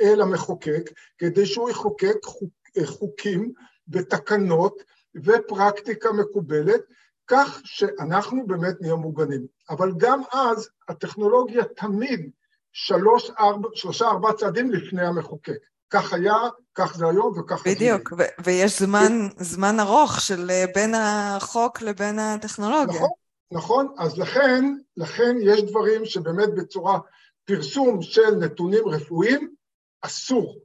אל 0.00 0.20
המחוקק, 0.20 0.90
כדי 1.18 1.46
שהוא 1.46 1.70
יחוקק 1.70 2.24
חוק, 2.24 2.50
חוקים 2.84 3.52
ותקנות 3.88 4.82
ופרקטיקה 5.24 6.12
מקובלת, 6.12 6.80
כך 7.26 7.60
שאנחנו 7.64 8.46
באמת 8.46 8.80
נהיה 8.80 8.94
מוגנים. 8.94 9.46
אבל 9.70 9.92
גם 9.96 10.22
אז 10.32 10.68
הטכנולוגיה 10.88 11.64
תמיד 11.64 12.30
שלושה, 12.72 14.04
ארבעה 14.08 14.32
צעדים 14.32 14.70
לפני 14.70 15.06
המחוקק. 15.06 15.58
כך 15.90 16.12
היה, 16.12 16.34
כך 16.74 16.96
זה 16.96 17.06
היום 17.08 17.38
וכך 17.38 17.62
זה 17.64 17.70
בדיוק, 17.70 18.12
ו- 18.18 18.42
ויש 18.44 18.82
זמן, 18.82 19.28
זמן 19.38 19.80
ארוך 19.80 20.20
של 20.20 20.50
אה, 20.50 20.64
בין 20.74 20.94
החוק 20.94 21.82
לבין 21.82 22.18
הטכנולוגיה. 22.18 22.96
נכון, 22.96 23.08
נכון, 23.52 23.94
אז 23.98 24.18
לכן, 24.18 24.64
לכן 24.96 25.36
יש 25.42 25.62
דברים 25.62 26.04
שבאמת 26.04 26.54
בצורה 26.54 26.98
פרסום 27.44 28.02
של 28.02 28.30
נתונים 28.30 28.88
רפואיים, 28.88 29.54
אסור, 30.02 30.58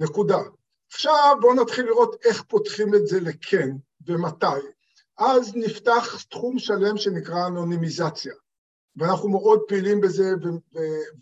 נקודה. 0.00 0.38
עכשיו 0.92 1.36
בואו 1.40 1.54
נתחיל 1.54 1.84
לראות 1.84 2.16
איך 2.24 2.42
פותחים 2.42 2.94
את 2.94 3.06
זה 3.06 3.20
לכן 3.20 3.70
ומתי. 4.06 4.46
אז 5.18 5.52
נפתח 5.54 6.22
תחום 6.30 6.58
שלם 6.58 6.96
שנקרא 6.96 7.46
אנונימיזציה, 7.46 8.34
ואנחנו 8.96 9.28
מאוד 9.28 9.60
פעילים 9.68 10.00
בזה, 10.00 10.34
ו- 10.42 10.78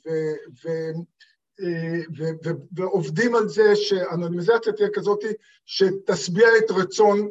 ו- 0.06 0.36
ו- 0.64 0.92
ועובדים 2.72 3.34
על 3.34 3.48
זה 3.48 3.76
שאנונימיזציה 3.76 4.72
תהיה 4.72 4.88
כזאת 4.94 5.24
שתשביע 5.64 6.48
את 6.58 6.70
רצון 6.70 7.28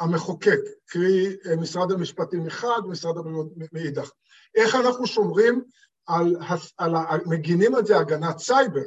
המחוקק, 0.00 0.60
קרי 0.86 1.36
משרד 1.58 1.92
המשפטים 1.92 2.44
מחד 2.44 2.80
ומשרד 2.84 3.18
הבריאות 3.18 3.48
מאידך. 3.72 4.10
איך 4.54 4.74
אנחנו 4.74 5.06
שומרים 5.06 5.64
על, 6.06 6.36
על, 6.78 6.94
על 7.08 7.20
מגינים 7.26 7.74
על 7.74 7.86
זה 7.86 7.98
הגנת 7.98 8.38
סייבר, 8.38 8.84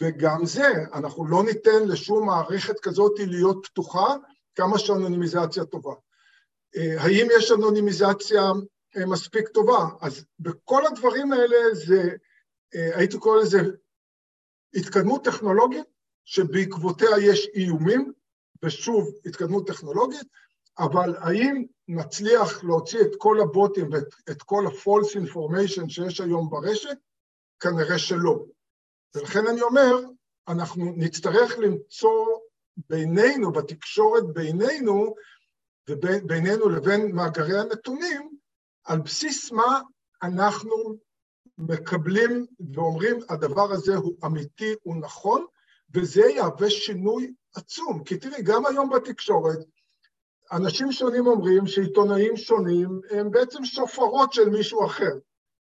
וגם 0.00 0.46
זה, 0.46 0.72
אנחנו 0.92 1.26
לא 1.26 1.44
ניתן 1.44 1.88
לשום 1.88 2.26
מערכת 2.26 2.80
כזאת 2.80 3.12
להיות 3.18 3.66
פתוחה 3.66 4.14
כמה 4.54 4.78
שאנונימיזציה 4.78 5.64
טובה. 5.64 5.94
האם 6.98 7.26
יש 7.36 7.52
אנונימיזציה 7.52 8.42
מספיק 9.06 9.48
טובה? 9.48 9.88
אז 10.00 10.24
בכל 10.40 10.86
הדברים 10.86 11.32
האלה 11.32 11.56
זה 11.72 12.02
אה, 12.02 12.14
הייתי 12.72 13.18
קורא 13.18 13.40
לזה 13.40 13.58
התקדמות 14.74 15.24
טכנולוגית, 15.24 15.86
שבעקבותיה 16.24 17.08
יש 17.22 17.48
איומים, 17.54 18.12
ושוב, 18.64 19.14
התקדמות 19.26 19.66
טכנולוגית, 19.66 20.26
אבל 20.78 21.16
האם 21.18 21.64
נצליח 21.88 22.64
להוציא 22.64 23.00
את 23.00 23.10
כל 23.18 23.40
הבוטים 23.40 23.90
ואת 23.92 24.42
כל 24.42 24.64
ה-false 24.66 25.16
information 25.26 25.88
שיש 25.88 26.20
היום 26.20 26.50
ברשת? 26.50 26.96
כנראה 27.60 27.98
שלא. 27.98 28.44
ולכן 29.14 29.46
אני 29.46 29.62
אומר, 29.62 29.94
אנחנו 30.48 30.92
נצטרך 30.96 31.58
למצוא 31.58 32.26
בינינו, 32.76 33.52
בתקשורת 33.52 34.24
בינינו, 34.32 35.14
ובינינו 35.88 36.68
לבין 36.68 37.12
מאגרי 37.12 37.60
הנתונים, 37.60 38.36
על 38.84 39.00
בסיס 39.00 39.52
מה 39.52 39.80
אנחנו 40.22 40.98
מקבלים 41.68 42.46
ואומרים, 42.74 43.18
הדבר 43.28 43.72
הזה 43.72 43.96
הוא 43.96 44.14
אמיתי, 44.24 44.74
הוא 44.82 44.96
נכון, 44.96 45.44
וזה 45.94 46.22
יהווה 46.26 46.70
שינוי 46.70 47.32
עצום. 47.54 48.04
כי 48.04 48.16
תראי, 48.16 48.42
גם 48.42 48.66
היום 48.66 48.90
בתקשורת, 48.90 49.58
אנשים 50.52 50.92
שונים 50.92 51.26
אומרים 51.26 51.66
שעיתונאים 51.66 52.36
שונים 52.36 53.00
הם 53.10 53.30
בעצם 53.30 53.64
שופרות 53.64 54.32
של 54.32 54.48
מישהו 54.48 54.86
אחר. 54.86 55.12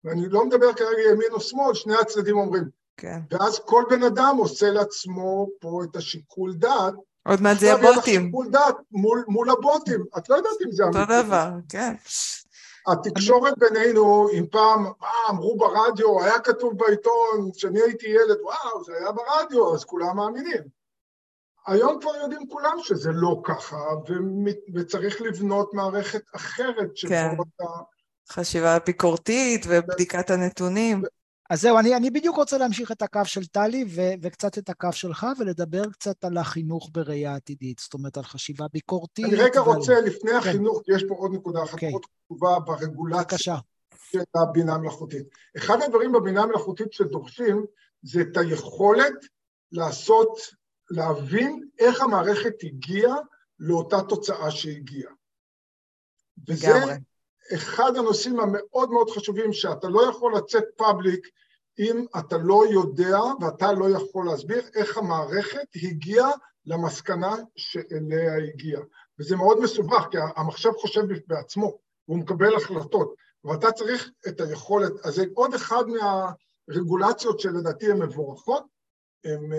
ואני 0.04 0.28
לא 0.28 0.44
מדבר 0.44 0.72
כרגע 0.72 1.02
ימין 1.12 1.32
או 1.32 1.40
שמאל, 1.40 1.74
שני 1.74 1.94
הצדדים 1.96 2.38
אומרים. 2.38 2.64
כן. 2.96 3.20
ואז 3.30 3.60
כל 3.64 3.84
בן 3.90 4.02
אדם 4.02 4.36
עושה 4.38 4.70
לעצמו 4.70 5.48
פה 5.60 5.80
את 5.84 5.96
השיקול 5.96 6.54
דעת. 6.54 6.94
עוד 7.26 7.40
מעט 7.40 7.58
זה 7.58 7.66
יהיה 7.66 7.76
בוטים. 7.76 8.24
שיקול 8.24 8.48
דעת 8.50 8.76
מול, 8.92 9.24
מול 9.28 9.50
הבוטים. 9.50 10.04
את 10.18 10.28
לא 10.28 10.34
יודעת 10.34 10.52
אם 10.66 10.72
זה 10.72 10.84
אמיתי. 10.84 10.98
אותו 10.98 11.22
דבר, 11.22 11.50
כן. 11.68 11.94
התקשורת 12.92 13.54
בינינו, 13.58 14.28
אם 14.32 14.46
פעם, 14.50 14.82
מה, 14.82 15.08
אמרו 15.30 15.56
ברדיו, 15.56 16.22
היה 16.22 16.38
כתוב 16.40 16.78
בעיתון, 16.78 17.50
כשאני 17.56 17.80
הייתי 17.80 18.06
ילד, 18.06 18.36
וואו, 18.42 18.84
זה 18.84 18.92
היה 18.96 19.12
ברדיו, 19.12 19.74
אז 19.74 19.84
כולם 19.84 20.16
מאמינים. 20.16 20.62
היום 21.66 22.00
כבר 22.00 22.16
יודעים 22.16 22.48
כולם 22.48 22.76
שזה 22.82 23.10
לא 23.12 23.40
ככה, 23.44 23.76
וצריך 24.74 25.20
לבנות 25.20 25.74
מערכת 25.74 26.22
אחרת 26.36 26.96
של 26.96 27.08
כן. 27.08 27.36
חשיבה 28.32 28.78
ביקורתית 28.86 29.66
ובדיקת 29.68 30.30
הנתונים. 30.30 31.02
אז 31.50 31.60
זהו, 31.60 31.78
אני, 31.78 31.96
אני 31.96 32.10
בדיוק 32.10 32.36
רוצה 32.36 32.58
להמשיך 32.58 32.92
את 32.92 33.02
הקו 33.02 33.20
של 33.24 33.46
טלי 33.46 33.84
ו- 33.88 34.12
וקצת 34.22 34.58
את 34.58 34.68
הקו 34.68 34.92
שלך, 34.92 35.26
ולדבר 35.38 35.90
קצת 35.90 36.24
על 36.24 36.36
החינוך 36.36 36.90
בראייה 36.92 37.34
עתידית, 37.34 37.78
זאת 37.78 37.94
אומרת, 37.94 38.16
על 38.16 38.22
חשיבה 38.22 38.66
ביקורתית. 38.72 39.24
אני 39.24 39.34
רגע 39.34 39.62
ועל... 39.62 39.76
רוצה, 39.76 40.00
לפני 40.00 40.30
כן. 40.30 40.36
החינוך, 40.36 40.82
יש 40.88 41.04
פה 41.08 41.14
עוד 41.14 41.34
נקודה 41.34 41.62
אחת 41.62 41.78
okay. 41.78 41.90
מאוד 41.90 42.02
חשובה 42.04 42.58
ברגולציה 42.58 43.22
בבקשה. 43.22 43.56
של 44.10 44.18
הבינה 44.34 44.74
המלאכותית. 44.74 45.26
אחד 45.56 45.82
הדברים 45.82 46.12
בבינה 46.12 46.42
המלאכותית 46.42 46.92
שדורשים, 46.92 47.64
זה 48.02 48.20
את 48.20 48.36
היכולת 48.36 49.14
לעשות, 49.72 50.38
להבין 50.90 51.68
איך 51.78 52.00
המערכת 52.00 52.54
הגיעה 52.62 53.16
לאותה 53.58 54.02
תוצאה 54.08 54.50
שהגיעה. 54.50 55.12
וזה. 56.48 56.68
אחד 57.54 57.96
הנושאים 57.96 58.40
המאוד 58.40 58.90
מאוד 58.90 59.10
חשובים, 59.10 59.52
שאתה 59.52 59.88
לא 59.88 60.10
יכול 60.10 60.36
לצאת 60.36 60.64
פאבליק 60.76 61.28
אם 61.78 62.04
אתה 62.18 62.36
לא 62.38 62.64
יודע 62.70 63.18
ואתה 63.40 63.72
לא 63.72 63.90
יכול 63.90 64.26
להסביר 64.26 64.62
איך 64.74 64.98
המערכת 64.98 65.66
הגיעה 65.82 66.30
למסקנה 66.66 67.36
שאליה 67.56 68.36
הגיעה. 68.36 68.82
וזה 69.18 69.36
מאוד 69.36 69.60
מסובך, 69.60 70.06
כי 70.10 70.16
המחשב 70.36 70.72
חושב 70.72 71.02
בעצמו, 71.26 71.78
הוא 72.04 72.18
מקבל 72.18 72.56
החלטות, 72.56 73.14
ואתה 73.44 73.72
צריך 73.72 74.10
את 74.28 74.40
היכולת, 74.40 74.92
אז 75.04 75.14
זה 75.14 75.24
עוד 75.34 75.54
אחד 75.54 75.84
מהרגולציות 75.88 77.40
שלדעתי 77.40 77.90
הן 77.90 78.02
מבורכות, 78.02 78.64
הם, 79.24 79.52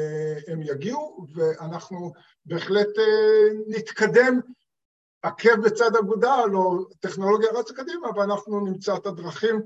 הם 0.47 0.61
יגיעו, 0.61 1.25
ואנחנו 1.35 2.11
בהחלט 2.45 2.87
אה, 2.97 3.49
נתקדם 3.67 4.39
עקב 5.21 5.55
בצד 5.63 5.95
אגודל 5.95 6.49
או 6.53 6.85
טכנולוגיה 6.99 7.49
רצה 7.53 7.73
קדימה, 7.73 8.07
ואנחנו 8.17 8.59
נמצא 8.65 8.95
את 8.95 9.05
הדרכים 9.05 9.61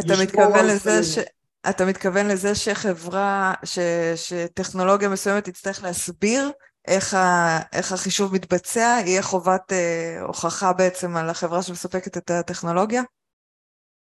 אתה 0.00 0.12
מתכוון 0.22 0.66
לזה 0.66 1.02
ש... 1.02 1.18
אתה 1.70 1.84
מתכוון 1.84 2.28
לזה 2.28 2.54
שחברה, 2.54 3.54
ש... 3.64 3.78
שטכנולוגיה 4.16 5.08
מסוימת 5.08 5.44
תצטרך 5.44 5.82
להסביר 5.82 6.50
איך, 6.88 7.14
ה... 7.14 7.58
איך 7.72 7.92
החישוב 7.92 8.34
מתבצע, 8.34 8.98
יהיה 9.06 9.22
חובת 9.22 9.72
אה, 9.72 10.22
הוכחה 10.22 10.72
בעצם 10.72 11.16
על 11.16 11.30
החברה 11.30 11.62
שמספקת 11.62 12.16
את 12.16 12.30
הטכנולוגיה? 12.30 13.02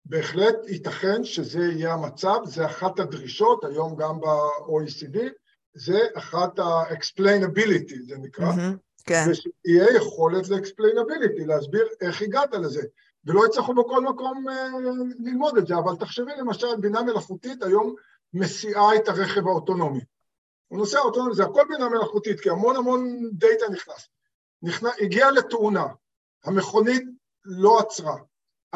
בהחלט 0.05 0.55
ייתכן 0.67 1.23
שזה 1.23 1.59
יהיה 1.59 1.93
המצב, 1.93 2.35
זה 2.45 2.65
אחת 2.65 2.99
הדרישות, 2.99 3.63
היום 3.63 3.95
גם 3.95 4.19
ב-OECD, 4.19 5.17
זה 5.73 5.99
אחת 6.17 6.59
ה-explainability, 6.59 7.95
זה 8.07 8.15
נקרא. 8.21 8.51
Mm-hmm. 8.51 8.77
כן. 9.05 9.25
ושתהיה 9.29 9.95
יכולת 9.95 10.49
ל-explainability, 10.49 11.45
להסביר 11.45 11.87
איך 12.01 12.21
הגעת 12.21 12.53
לזה. 12.53 12.81
ולא 13.25 13.45
יצטרכו 13.45 13.73
בכל 13.73 14.01
מקום 14.03 14.49
אה, 14.49 14.67
ללמוד 15.19 15.57
את 15.57 15.67
זה, 15.67 15.75
אבל 15.77 15.95
תחשבי 15.95 16.31
למשל, 16.37 16.75
בינה 16.79 17.01
מלאכותית 17.01 17.63
היום 17.63 17.95
מסיעה 18.33 18.95
את 18.95 19.07
הרכב 19.07 19.47
האוטונומי. 19.47 19.99
הוא 20.67 20.79
נוסע 20.79 20.99
אוטונומי, 20.99 21.35
זה 21.35 21.43
הכל 21.43 21.63
בינה 21.69 21.89
מלאכותית, 21.89 22.39
כי 22.39 22.49
המון 22.49 22.75
המון 22.75 23.29
דאטה 23.31 23.69
נכנס. 23.71 24.07
נכנס 24.61 24.93
הגיע 25.01 25.31
לתאונה, 25.31 25.85
המכונית 26.45 27.03
לא 27.45 27.79
עצרה. 27.79 28.15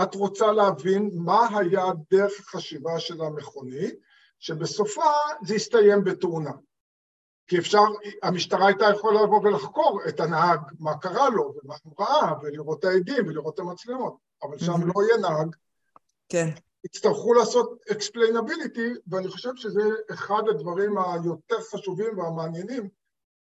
את 0.03 0.15
רוצה 0.15 0.51
להבין 0.51 1.11
מה 1.13 1.47
היה 1.57 1.85
דרך 2.11 2.31
החשיבה 2.39 2.99
של 2.99 3.21
המכונית, 3.21 3.95
שבסופה 4.39 5.11
זה 5.45 5.55
יסתיים 5.55 6.03
בתאונה. 6.03 6.51
כי 7.49 7.59
אפשר, 7.59 7.81
המשטרה 8.23 8.67
הייתה 8.67 8.85
יכולה 8.95 9.23
לבוא 9.23 9.41
ולחקור 9.43 10.01
את 10.07 10.19
הנהג, 10.19 10.59
מה 10.79 10.97
קרה 10.97 11.29
לו 11.29 11.53
ומה 11.63 11.75
הוא 11.83 11.93
ראה, 11.99 12.33
ולראות 12.41 12.79
את 12.79 12.85
העדים 12.85 13.27
ולראות 13.27 13.53
את 13.53 13.59
המצלמות, 13.59 14.17
אבל 14.43 14.57
שם. 14.57 14.87
לא 14.87 15.03
יהיה 15.03 15.17
נהג. 15.17 15.55
כן. 16.29 16.49
יצטרכו 16.85 17.33
לעשות 17.33 17.79
explainability, 17.89 18.99
ואני 19.07 19.27
חושב 19.27 19.49
שזה 19.55 19.81
אחד 20.13 20.41
הדברים 20.49 20.97
היותר 20.97 21.61
חשובים 21.71 22.17
והמעניינים 22.17 22.89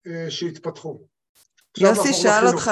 אה, 0.06 0.26
שהתפתחו. 0.30 1.00
יוסי 1.78 2.12
שאל 2.12 2.46
אותך, 2.46 2.70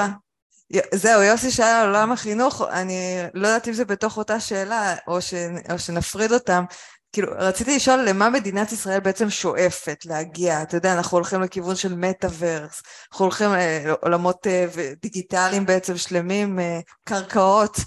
זהו, 0.93 1.21
יוסי 1.21 1.51
שאל 1.51 1.65
על 1.65 1.87
עולם 1.87 2.11
החינוך, 2.11 2.61
אני 2.61 3.17
לא 3.33 3.47
יודעת 3.47 3.67
אם 3.67 3.73
זה 3.73 3.85
בתוך 3.85 4.17
אותה 4.17 4.39
שאלה, 4.39 4.95
או, 5.07 5.21
ש, 5.21 5.33
או 5.71 5.79
שנפריד 5.79 6.31
אותם, 6.31 6.63
כאילו, 7.11 7.31
רציתי 7.37 7.75
לשאול 7.75 7.99
למה 8.09 8.29
מדינת 8.29 8.71
ישראל 8.71 8.99
בעצם 8.99 9.29
שואפת 9.29 10.05
להגיע. 10.05 10.61
אתה 10.61 10.77
יודע, 10.77 10.93
אנחנו 10.93 11.17
הולכים 11.17 11.41
לכיוון 11.41 11.75
של 11.75 11.95
מטאוורס, 11.95 12.81
אנחנו 13.11 13.25
הולכים 13.25 13.49
לעולמות 13.85 14.47
אה, 14.47 14.65
דיגיטליים 15.01 15.65
בעצם 15.65 15.97
שלמים, 15.97 16.59
אה, 16.59 16.79
קרקעות 17.03 17.77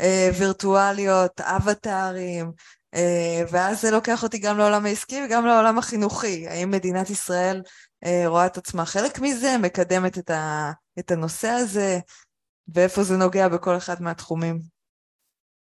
אה, 0.00 0.30
וירטואליות, 0.38 1.40
אבטארים, 1.40 2.52
ואז 3.50 3.82
זה 3.82 3.90
לוקח 3.90 4.22
אותי 4.22 4.38
גם 4.38 4.58
לעולם 4.58 4.86
העסקי 4.86 5.20
וגם 5.24 5.46
לעולם 5.46 5.78
החינוכי. 5.78 6.48
האם 6.48 6.70
מדינת 6.70 7.10
ישראל 7.10 7.62
רואה 8.26 8.46
את 8.46 8.56
עצמה 8.56 8.84
חלק 8.84 9.18
מזה, 9.18 9.58
מקדמת 9.58 10.18
את, 10.18 10.30
ה, 10.30 10.72
את 10.98 11.10
הנושא 11.10 11.48
הזה, 11.48 11.98
ואיפה 12.68 13.02
זה 13.02 13.16
נוגע 13.16 13.48
בכל 13.48 13.76
אחד 13.76 14.02
מהתחומים? 14.02 14.58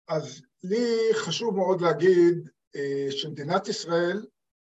אז 0.08 0.42
לי 0.64 1.14
חשוב 1.14 1.56
מאוד 1.56 1.80
להגיד 1.80 2.34
אה, 2.36 2.55
שמדינת 3.10 3.68
ישראל 3.68 4.26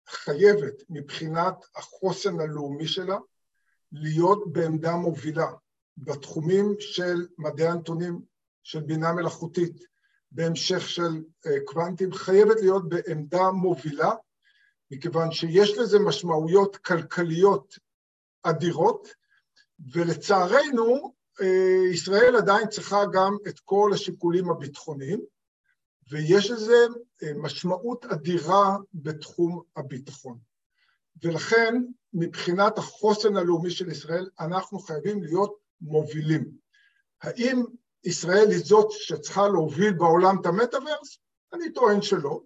חייבת 0.09 0.83
מבחינת 0.91 1.55
החוסן 1.77 2.41
הלאומי 2.41 2.89
שלה 2.89 3.17
להיות 3.93 4.53
בעמדה 4.53 4.97
מובילה 4.97 5.47
בתחומים 5.97 6.75
של 6.79 7.27
מדעי 7.39 7.69
הנתונים, 7.69 8.21
של 8.63 8.81
בינה 8.81 9.13
מלאכותית, 9.13 9.85
בהמשך 10.31 10.89
של 10.89 11.23
אה, 11.47 11.57
קוונטים, 11.65 12.13
חייבת 12.13 12.61
להיות 12.61 12.89
בעמדה 12.89 13.51
מובילה, 13.51 14.11
מכיוון 14.91 15.33
שיש 15.33 15.79
לזה 15.79 15.99
משמעויות 15.99 16.77
כלכליות 16.77 17.79
אדירות, 18.43 19.09
ולצערנו 19.93 21.15
אה, 21.41 21.93
ישראל 21.93 22.37
עדיין 22.37 22.69
צריכה 22.69 23.05
גם 23.13 23.37
את 23.49 23.61
כל 23.61 23.91
השיקולים 23.95 24.51
הביטחוניים, 24.51 25.21
ויש 26.11 26.51
לזה 26.51 26.87
אה, 27.23 27.33
משמעות 27.37 28.05
אדירה 28.05 28.77
בתחום 28.95 29.63
הביטחון. 29.77 30.39
ולכן, 31.23 31.75
מבחינת 32.13 32.79
החוסן 32.79 33.37
הלאומי 33.37 33.71
של 33.71 33.91
ישראל, 33.91 34.29
אנחנו 34.41 34.79
חייבים 34.79 35.23
להיות 35.23 35.59
מובילים. 35.81 36.51
האם 37.23 37.65
ישראל 38.05 38.51
היא 38.51 38.65
זאת 38.65 38.91
שצריכה 38.91 39.49
להוביל 39.49 39.93
בעולם 39.93 40.41
את 40.41 40.47
המטאוורס? 40.47 41.19
אני 41.53 41.73
טוען 41.73 42.03
שלא. 42.03 42.41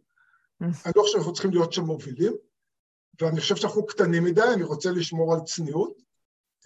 אני 0.60 0.92
לא 0.96 1.02
חושב 1.02 1.12
שאנחנו 1.12 1.32
צריכים 1.32 1.50
להיות 1.50 1.72
שם 1.72 1.84
מובילים, 1.84 2.32
ואני 3.20 3.40
חושב 3.40 3.56
שאנחנו 3.56 3.86
קטנים 3.86 4.24
מדי, 4.24 4.42
אני 4.54 4.62
רוצה 4.62 4.90
לשמור 4.90 5.34
על 5.34 5.40
צניעות. 5.40 6.02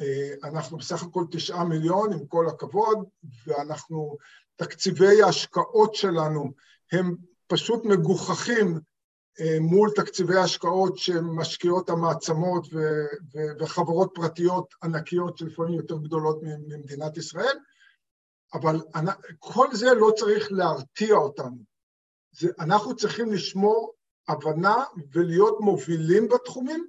אה, 0.00 0.48
אנחנו 0.48 0.76
בסך 0.76 1.02
הכל 1.02 1.24
תשעה 1.30 1.64
מיליון, 1.64 2.12
עם 2.12 2.26
כל 2.26 2.48
הכבוד, 2.48 2.98
ואנחנו, 3.46 4.16
תקציבי 4.56 5.22
ההשקעות 5.22 5.94
שלנו 5.94 6.52
הם 6.92 7.16
פשוט 7.46 7.84
מגוחכים 7.84 8.80
אה, 9.40 9.56
מול 9.60 9.90
תקציבי 9.96 10.36
השקעות 10.36 10.98
שמשקיעות 10.98 11.90
המעצמות 11.90 12.66
וחברות 13.60 14.10
פרטיות 14.14 14.74
ענקיות 14.82 15.38
שלפעמים 15.38 15.74
יותר 15.74 15.98
גדולות 15.98 16.42
ממדינת 16.42 17.16
ישראל, 17.16 17.56
אבל 18.54 18.80
כל 19.38 19.66
זה 19.72 19.94
לא 19.94 20.10
צריך 20.16 20.52
להרתיע 20.52 21.14
אותנו. 21.14 21.58
זה, 22.32 22.48
אנחנו 22.58 22.96
צריכים 22.96 23.32
לשמור 23.32 23.92
הבנה 24.28 24.84
ולהיות 25.12 25.60
מובילים 25.60 26.28
בתחומים 26.28 26.86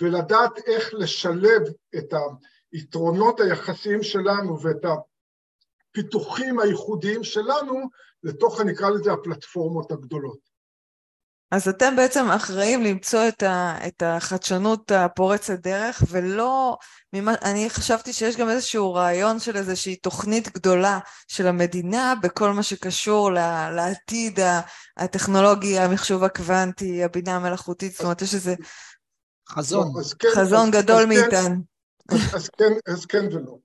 ולדעת 0.00 0.58
איך 0.66 0.94
לשלב 0.94 1.62
את 1.96 2.14
היתרונות 2.72 3.40
היחסיים 3.40 4.02
שלנו 4.02 4.62
ואת 4.62 4.84
הפיתוחים 5.98 6.58
הייחודיים 6.58 7.24
שלנו 7.24 7.88
לתוך, 8.22 8.60
נקרא 8.60 8.90
לזה, 8.90 9.12
הפלטפורמות 9.12 9.92
הגדולות. 9.92 10.56
אז 11.50 11.68
אתם 11.68 11.96
בעצם 11.96 12.30
אחראים 12.30 12.82
למצוא 12.82 13.28
את, 13.28 13.42
ה, 13.42 13.78
את 13.86 14.02
החדשנות 14.06 14.92
הפורצת 14.92 15.58
דרך, 15.58 16.02
ולא, 16.10 16.76
ממה, 17.12 17.34
אני 17.42 17.70
חשבתי 17.70 18.12
שיש 18.12 18.36
גם 18.36 18.48
איזשהו 18.48 18.94
רעיון 18.94 19.38
של 19.38 19.56
איזושהי 19.56 19.96
תוכנית 19.96 20.48
גדולה 20.48 20.98
של 21.28 21.46
המדינה 21.46 22.14
בכל 22.22 22.50
מה 22.50 22.62
שקשור 22.62 23.32
ל, 23.32 23.38
לעתיד 23.76 24.38
הטכנולוגי, 24.96 25.78
המחשוב 25.78 26.24
הקוונטי, 26.24 27.04
הבינה 27.04 27.36
המלאכותית, 27.36 27.92
זאת 27.92 28.00
אומרת, 28.00 28.22
יש 28.22 28.34
איזה... 28.34 28.54
חזון. 29.48 29.92
אז 30.00 30.14
כן, 30.14 30.28
חזון 30.34 30.68
אז, 30.68 30.82
גדול 30.82 31.02
אז 31.02 31.06
מאיתנו. 31.08 31.56
כן, 32.10 32.16
אז, 32.16 32.34
אז, 32.34 32.48
כן, 32.48 32.92
אז 32.92 33.06
כן 33.06 33.26
ולא. 33.32 33.58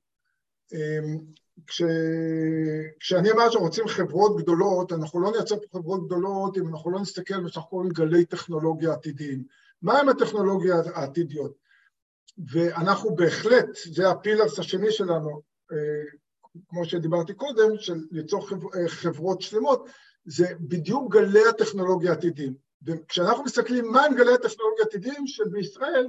כש... 1.67 1.81
כשאני 2.99 3.31
אומר 3.31 3.49
שרוצים 3.49 3.87
חברות 3.87 4.37
גדולות, 4.37 4.91
אנחנו 4.91 5.21
לא 5.21 5.31
נייצר 5.31 5.55
פה 5.55 5.79
חברות 5.79 6.05
גדולות 6.07 6.57
אם 6.57 6.67
אנחנו 6.67 6.91
לא 6.91 6.99
נסתכל 6.99 7.39
בסך 7.43 7.57
הכל 7.57 7.87
גלי 7.93 8.25
טכנולוגיה 8.25 8.93
עתידיים. 8.93 9.43
מהם 9.81 10.09
הטכנולוגיה 10.09 10.75
העתידיות? 10.95 11.61
ואנחנו 12.51 13.15
בהחלט, 13.15 13.65
זה 13.91 14.09
הפילרס 14.09 14.59
השני 14.59 14.91
שלנו, 14.91 15.41
אה, 15.71 16.03
כמו 16.69 16.85
שדיברתי 16.85 17.33
קודם, 17.33 17.77
של 17.77 17.95
ליצור 18.11 18.49
אה, 18.75 18.87
חברות 18.87 19.41
שלמות, 19.41 19.89
זה 20.25 20.45
בדיוק 20.59 21.13
גלי 21.13 21.47
הטכנולוגיה 21.49 22.11
העתידיים. 22.11 22.53
וכשאנחנו 22.85 23.43
מסתכלים 23.43 23.91
מה 23.91 24.05
הם 24.05 24.15
גלי 24.15 24.33
הטכנולוגיה 24.33 24.83
העתידיים, 24.83 25.27
שבישראל 25.27 26.07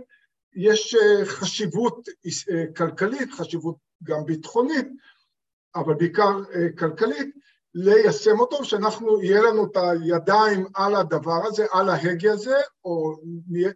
יש 0.54 0.94
אה, 0.94 1.24
חשיבות 1.24 2.08
כלכלית, 2.76 3.32
חשיבות 3.32 3.76
גם 4.02 4.24
ביטחונית, 4.24 4.88
אבל 5.74 5.94
בעיקר 5.94 6.40
אה, 6.54 6.66
כלכלית, 6.78 7.35
ליישם 7.74 8.40
אותו, 8.40 8.64
שאנחנו, 8.64 9.22
יהיה 9.22 9.42
לנו 9.42 9.64
את 9.64 9.76
הידיים 9.76 10.66
על 10.74 10.94
הדבר 10.94 11.46
הזה, 11.46 11.66
על 11.72 11.88
ההגה 11.88 12.32
הזה, 12.32 12.56
או 12.85 13.16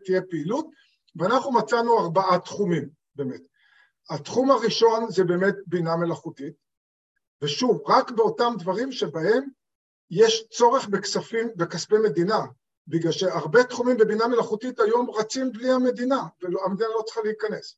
תהיה 0.04 0.22
פעילות, 0.30 0.66
ואנחנו 1.16 1.52
מצאנו 1.52 1.98
ארבעה 1.98 2.38
תחומים, 2.38 2.88
באמת. 3.14 3.40
התחום 4.11 4.50
הראשון 4.50 5.11
זה 5.11 5.24
באמת 5.24 5.54
בינה 5.66 5.96
מלאכותית, 5.96 6.54
ושוב, 7.42 7.82
רק 7.87 8.11
באותם 8.11 8.54
דברים 8.59 8.92
שבהם 8.92 9.48
יש 10.11 10.48
צורך 10.50 10.88
בכספים, 10.88 11.48
בכספי 11.56 11.94
מדינה, 12.04 12.40
בגלל 12.88 13.12
שהרבה 13.12 13.64
תחומים 13.64 13.96
בבינה 13.96 14.28
מלאכותית 14.28 14.80
היום 14.80 15.11
רצים 15.11 15.52
בלי 15.52 15.70
המדינה, 15.72 16.22
והמדינה 16.42 16.88
לא 16.98 17.02
צריכה 17.06 17.20
להיכנס. 17.24 17.76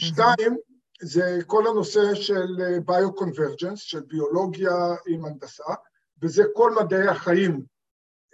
שתיים, 0.00 0.56
זה 1.02 1.38
כל 1.46 1.66
הנושא 1.66 2.14
של 2.14 2.56
ביו-קונברג'נס, 2.86 3.78
של 3.78 4.00
ביולוגיה 4.00 4.94
עם 5.06 5.24
הנדסה, 5.24 5.74
וזה 6.22 6.42
כל 6.54 6.72
מדעי 6.82 7.08
החיים, 7.08 7.62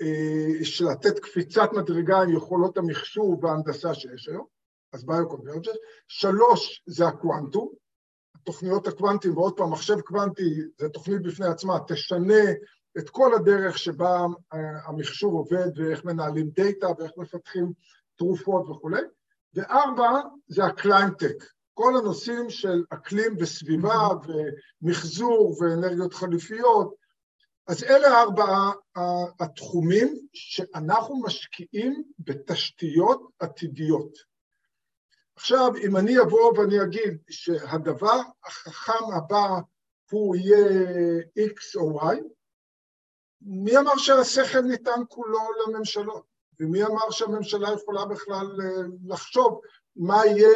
אה, 0.00 0.64
של 0.64 0.84
לתת 0.84 1.18
קפיצת 1.18 1.68
מדרגה 1.72 2.22
עם 2.22 2.36
יכולות 2.36 2.76
המחשוב 2.76 3.44
וההנדסה 3.44 3.94
שיש 3.94 4.28
היום, 4.28 4.46
אז 4.92 5.04
ביו-קונברג'נס. 5.04 5.76
שלוש, 6.08 6.82
זה 6.86 7.08
הקוונטום, 7.08 7.72
תוכניות 8.44 8.88
הקוונטים, 8.88 9.36
ועוד 9.36 9.56
פעם, 9.56 9.72
מחשב 9.72 10.00
קוונטי 10.00 10.60
זה 10.78 10.88
תוכנית 10.88 11.22
בפני 11.22 11.46
עצמה, 11.46 11.78
תשנה 11.88 12.44
את 12.98 13.10
כל 13.10 13.34
הדרך 13.34 13.78
שבה 13.78 14.26
אה, 14.52 14.58
המחשוב 14.86 15.34
עובד 15.34 15.78
ואיך 15.78 16.04
מנהלים 16.04 16.50
data 16.50 16.86
ואיך 16.98 17.12
מפתחים 17.16 17.72
תרופות 18.16 18.68
וכולי. 18.68 19.02
וארבע, 19.54 20.20
זה 20.48 20.64
ה 20.64 20.71
climate 20.71 21.14
tech, 21.14 21.44
כל 21.74 21.96
הנושאים 21.96 22.50
של 22.50 22.84
אקלים 22.90 23.36
וסביבה 23.40 24.08
ומחזור 24.82 25.56
ואנרגיות 25.60 26.14
חליפיות. 26.14 26.94
אז 27.66 27.84
אלה 27.84 28.22
ארבעה 28.22 28.72
התחומים 29.40 30.26
שאנחנו 30.32 31.22
משקיעים 31.22 32.02
בתשתיות 32.18 33.30
עתידיות. 33.38 34.18
עכשיו, 35.36 35.72
אם 35.84 35.96
אני 35.96 36.20
אבוא 36.20 36.58
ואני 36.58 36.82
אגיד 36.82 37.18
שהדבר 37.30 38.20
החכם 38.44 39.04
הבא 39.16 39.48
הוא 40.10 40.36
יהיה 40.36 40.66
X 41.38 41.80
או 41.80 42.00
Y, 42.00 42.16
מי 43.40 43.78
אמר 43.78 43.96
שהשכל 43.96 44.60
ניתן 44.60 45.00
כולו 45.08 45.40
לממשלות? 45.66 46.34
ומי 46.60 46.84
אמר 46.84 47.10
שהממשלה 47.10 47.68
יכולה 47.72 48.04
בכלל 48.04 48.46
אה, 48.62 48.82
לחשוב 49.06 49.60
מה 49.96 50.26
יהיה 50.26 50.48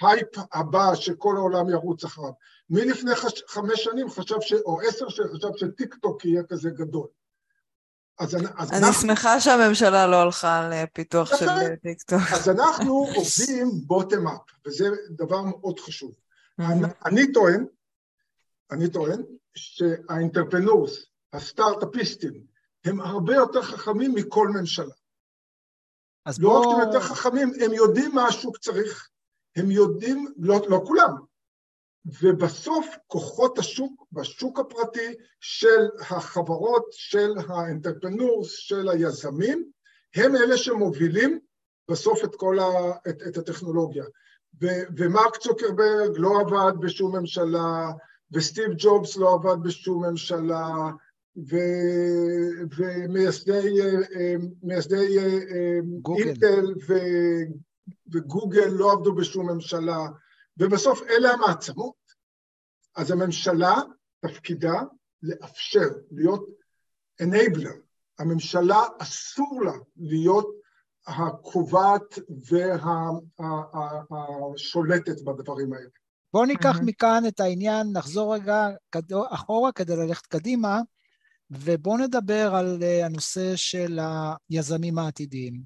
ההייפ 0.00 0.28
הבא 0.52 0.94
שכל 0.94 1.36
העולם 1.36 1.70
ירוץ 1.70 2.04
אחריו? 2.04 2.32
מי 2.70 2.84
לפני 2.84 3.12
חמש 3.48 3.84
שנים 3.84 4.10
חשב, 4.10 4.40
ש... 4.40 4.52
או 4.52 4.80
עשר 4.80 5.08
שנים 5.08 5.28
חשב 5.34 5.48
שטיקטוק 5.56 6.24
יהיה 6.24 6.42
כזה 6.42 6.70
גדול? 6.70 7.06
אז, 8.18 8.34
אז 8.34 8.72
אני 8.72 8.78
אנחנו... 8.78 8.92
שמחה 8.92 9.40
שהממשלה 9.40 10.06
לא 10.06 10.16
הלכה 10.16 10.68
לפיתוח 10.72 11.36
של 11.36 11.46
טיקטוק. 11.82 12.20
אז 12.32 12.48
אנחנו 12.48 13.06
עובדים 13.14 13.70
bottom 13.86 14.28
up, 14.28 14.66
וזה 14.66 14.88
דבר 15.10 15.42
מאוד 15.42 15.80
חשוב. 15.80 16.12
אני, 16.58 16.86
אני 17.06 17.32
טוען, 17.32 17.66
אני 18.70 18.90
טוען 18.90 19.22
שהאינטרפנורס, 19.54 21.06
הסטארט-אפיסטים, 21.32 22.32
הם 22.84 23.00
הרבה 23.00 23.34
יותר 23.34 23.62
חכמים 23.62 24.14
מכל 24.14 24.48
ממשלה. 24.48 24.94
אז 26.24 26.42
לא 26.42 26.48
בוא... 26.48 26.58
רק 26.58 26.64
שהם 26.64 26.88
יותר 26.88 27.00
חכמים, 27.00 27.52
הם 27.64 27.72
יודעים 27.72 28.14
מה 28.14 28.26
השוק 28.26 28.58
צריך, 28.58 29.08
הם 29.56 29.70
יודעים, 29.70 30.32
לא, 30.36 30.60
לא 30.68 30.82
כולם, 30.86 31.10
ובסוף 32.22 32.86
כוחות 33.06 33.58
השוק, 33.58 34.04
בשוק 34.12 34.58
הפרטי 34.58 35.14
של 35.40 35.88
החברות, 36.00 36.86
של 36.90 37.34
האנטרפנורס, 37.48 38.50
של 38.50 38.88
היזמים, 38.88 39.70
הם 40.14 40.36
אלה 40.36 40.56
שמובילים 40.56 41.38
בסוף 41.90 42.24
את 42.24 42.34
כל 42.34 42.58
ה... 42.58 42.68
את, 43.08 43.22
את 43.28 43.36
הטכנולוגיה. 43.36 44.04
ו, 44.62 44.66
ומרק 44.96 45.36
צוקרברג 45.36 46.10
לא 46.16 46.40
עבד 46.40 46.72
בשום 46.80 47.16
ממשלה, 47.16 47.90
וסטיב 48.32 48.70
ג'ובס 48.78 49.16
לא 49.16 49.34
עבד 49.34 49.62
בשום 49.62 50.04
ממשלה, 50.04 50.68
ומייסדי 52.76 53.78
מייסדי, 54.62 55.18
אינטל 56.18 56.74
ו, 56.88 56.94
וגוגל 58.12 58.68
לא 58.68 58.92
עבדו 58.92 59.14
בשום 59.14 59.50
ממשלה. 59.50 59.98
ובסוף 60.58 61.02
אלה 61.02 61.30
המעצמות. 61.30 62.04
אז 62.96 63.10
הממשלה, 63.10 63.74
תפקידה 64.20 64.82
לאפשר, 65.22 65.88
להיות 66.10 66.48
enabler. 67.22 67.84
הממשלה 68.18 68.82
אסור 68.98 69.62
לה 69.64 69.72
להיות 69.96 70.48
הקובעת 71.06 72.18
והשולטת 74.10 75.22
בדברים 75.24 75.72
האלה. 75.72 75.88
בואו 76.32 76.44
ניקח 76.44 76.76
mm-hmm. 76.76 76.84
מכאן 76.84 77.22
את 77.28 77.40
העניין, 77.40 77.86
נחזור 77.92 78.34
רגע 78.34 78.68
אחורה 79.30 79.72
כדי 79.72 79.96
ללכת 79.96 80.26
קדימה, 80.26 80.80
ובואו 81.50 81.98
נדבר 81.98 82.54
על 82.54 82.82
אה, 82.82 83.06
הנושא 83.06 83.56
של 83.56 83.98
היזמים 84.50 84.98
העתידיים, 84.98 85.62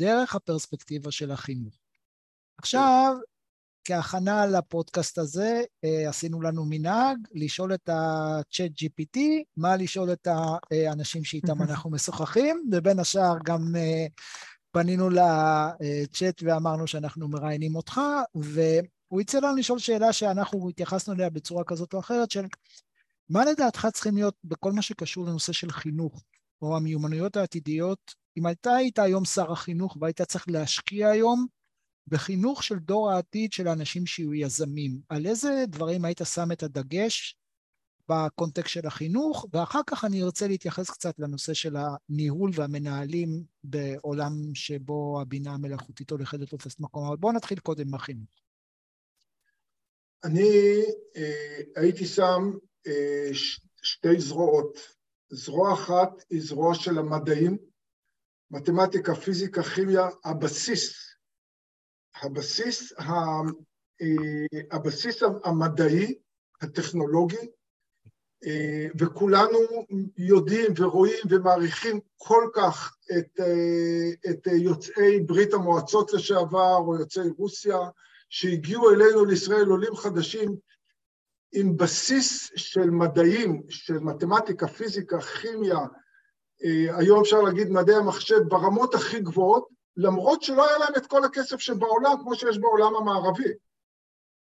דרך 0.00 0.34
הפרספקטיבה 0.34 1.10
של 1.10 1.30
החינוך. 1.30 1.74
עכשיו, 2.58 3.14
כהכנה 3.84 4.46
לפודקאסט 4.46 5.18
הזה, 5.18 5.62
אה, 5.84 6.08
עשינו 6.08 6.42
לנו 6.42 6.64
מנהג 6.64 7.18
לשאול 7.32 7.74
את 7.74 7.88
ה-chat 7.88 8.82
GPT, 8.82 9.18
מה 9.56 9.76
לשאול 9.76 10.12
את 10.12 10.28
האנשים 10.70 11.24
שאיתם 11.24 11.62
אנחנו 11.70 11.90
משוחחים, 11.90 12.62
ובין 12.72 12.98
השאר 12.98 13.34
גם 13.44 13.76
אה, 13.76 14.06
פנינו 14.72 15.10
לצ'אט 15.10 16.42
ואמרנו 16.42 16.86
שאנחנו 16.86 17.28
מראיינים 17.28 17.76
אותך, 17.76 18.00
והוא 18.34 19.20
הציע 19.20 19.40
לנו 19.40 19.56
לשאול 19.56 19.78
שאלה 19.78 20.12
שאנחנו 20.12 20.68
התייחסנו 20.68 21.14
אליה 21.14 21.30
בצורה 21.30 21.64
כזאת 21.64 21.94
או 21.94 21.98
אחרת, 21.98 22.30
של 22.30 22.44
מה 23.30 23.44
לדעתך 23.44 23.86
צריכים 23.92 24.14
להיות 24.14 24.34
בכל 24.44 24.72
מה 24.72 24.82
שקשור 24.82 25.26
לנושא 25.26 25.52
של 25.52 25.70
חינוך, 25.70 26.24
או 26.62 26.76
המיומנויות 26.76 27.36
העתידיות, 27.36 28.14
אם 28.36 28.48
אתה 28.48 28.72
היית 28.72 28.98
היום 28.98 29.24
שר 29.24 29.52
החינוך 29.52 29.96
והיית 30.00 30.22
צריך 30.22 30.48
להשקיע 30.48 31.08
היום 31.08 31.46
בחינוך 32.06 32.62
של 32.62 32.78
דור 32.78 33.10
העתיד 33.10 33.52
של 33.52 33.68
האנשים 33.68 34.06
שיהיו 34.06 34.34
יזמים. 34.34 35.00
על 35.08 35.26
איזה 35.26 35.64
דברים 35.68 36.04
היית 36.04 36.20
שם 36.24 36.52
את 36.52 36.62
הדגש 36.62 37.36
בקונטקסט 38.08 38.68
של 38.68 38.86
החינוך, 38.86 39.46
ואחר 39.52 39.80
כך 39.86 40.04
אני 40.04 40.22
ארצה 40.22 40.48
להתייחס 40.48 40.90
קצת 40.90 41.18
לנושא 41.18 41.54
של 41.54 41.76
הניהול 41.76 42.50
והמנהלים 42.54 43.44
בעולם 43.64 44.32
שבו 44.54 45.20
הבינה 45.20 45.54
המלאכותית 45.54 46.10
הולכת 46.10 46.38
לתופס 46.38 46.80
מקום. 46.80 47.06
אבל 47.06 47.16
בואו 47.16 47.32
נתחיל 47.32 47.58
קודם 47.58 47.88
עם 47.88 47.94
החינוך. 47.94 48.28
אני 50.24 50.82
אה, 51.16 51.60
הייתי 51.76 52.06
שם 52.06 52.50
שתי 53.82 54.20
זרועות. 54.20 54.78
זרוע 55.32 55.72
אחת 55.72 56.24
היא 56.30 56.42
זרוע 56.42 56.74
של 56.74 56.98
המדעים, 56.98 57.58
מתמטיקה, 58.50 59.14
פיזיקה, 59.14 59.62
כימיה, 59.62 60.08
הבסיס 60.24 61.10
הבסיס, 62.22 62.92
ה, 62.98 63.12
אה, 64.02 64.60
הבסיס 64.72 65.22
המדעי, 65.44 66.14
הטכנולוגי, 66.62 67.50
אה, 68.46 68.86
וכולנו 68.98 69.58
יודעים 70.16 70.72
ורואים 70.76 71.24
ומעריכים 71.30 72.00
כל 72.16 72.44
כך 72.54 72.96
את, 73.18 73.40
אה, 73.40 74.30
את 74.30 74.46
יוצאי 74.46 75.20
ברית 75.20 75.54
המועצות 75.54 76.12
לשעבר 76.12 76.76
או 76.76 76.96
יוצאי 76.98 77.28
רוסיה, 77.38 77.78
שהגיעו 78.28 78.90
אלינו 78.90 79.24
לישראל 79.24 79.66
עולים 79.66 79.96
חדשים 79.96 80.56
עם 81.52 81.76
בסיס 81.76 82.50
של 82.56 82.90
מדעים, 82.90 83.62
של 83.68 83.98
מתמטיקה, 83.98 84.68
פיזיקה, 84.68 85.20
כימיה, 85.20 85.78
היום 86.96 87.20
אפשר 87.20 87.40
להגיד 87.40 87.68
מדעי 87.70 87.96
המחשב 87.96 88.38
ברמות 88.48 88.94
הכי 88.94 89.20
גבוהות, 89.20 89.68
למרות 89.96 90.42
שלא 90.42 90.68
היה 90.68 90.78
להם 90.78 90.92
את 90.96 91.06
כל 91.06 91.24
הכסף 91.24 91.56
שבעולם, 91.56 92.16
כמו 92.22 92.34
שיש 92.34 92.58
בעולם 92.58 92.96
המערבי. 92.96 93.52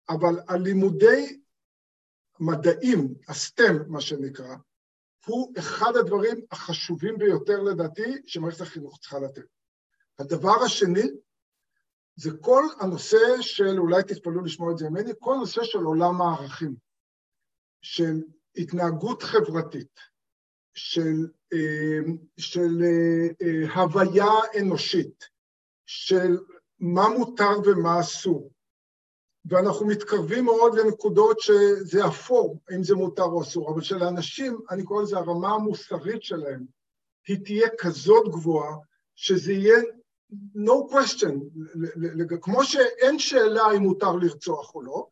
אבל 0.09 0.39
הלימודי 0.47 1.39
מדעים, 2.39 3.13
הסטם, 3.27 3.75
מה 3.87 4.01
שנקרא, 4.01 4.55
הוא 5.25 5.53
אחד 5.59 5.95
הדברים 5.95 6.37
החשובים 6.51 7.17
ביותר 7.17 7.63
לדעתי 7.63 8.21
שמערכת 8.25 8.61
החינוך 8.61 8.99
צריכה 8.99 9.19
לתת. 9.19 9.45
הדבר 10.19 10.63
השני, 10.63 11.07
זה 12.15 12.29
כל 12.41 12.63
הנושא 12.79 13.41
של, 13.41 13.79
אולי 13.79 14.03
תתפלאו 14.03 14.41
לשמוע 14.41 14.71
את 14.71 14.77
זה 14.77 14.89
ממני, 14.89 15.11
כל 15.19 15.33
הנושא 15.33 15.63
של 15.63 15.79
עולם 15.79 16.21
הערכים, 16.21 16.75
של 17.81 18.21
התנהגות 18.55 19.23
חברתית, 19.23 19.99
של, 20.73 21.27
אה, 21.53 21.99
של 22.37 22.83
אה, 22.83 23.73
הוויה 23.75 24.33
אנושית, 24.59 25.25
של 25.85 26.37
מה 26.79 27.09
מותר 27.09 27.59
ומה 27.65 27.99
אסור, 27.99 28.51
ואנחנו 29.45 29.87
מתקרבים 29.87 30.45
מאוד 30.45 30.79
לנקודות 30.79 31.39
שזה 31.39 32.07
אפור, 32.07 32.59
אם 32.75 32.83
זה 32.83 32.95
מותר 32.95 33.23
או 33.23 33.41
אסור, 33.41 33.73
אבל 33.73 33.81
של 33.81 34.03
האנשים, 34.03 34.59
אני 34.69 34.83
קורא 34.83 35.03
לזה 35.03 35.17
הרמה 35.17 35.49
המוסרית 35.49 36.23
שלהם, 36.23 36.65
היא 37.27 37.37
תהיה 37.45 37.67
כזאת 37.79 38.27
גבוהה, 38.27 38.75
שזה 39.15 39.53
יהיה 39.53 39.77
no 40.55 40.91
question, 40.91 41.35
כמו 42.41 42.63
שאין 42.63 43.19
שאלה 43.19 43.63
אם 43.75 43.81
מותר 43.81 44.15
לרצוח 44.15 44.75
או 44.75 44.81
לא, 44.81 45.07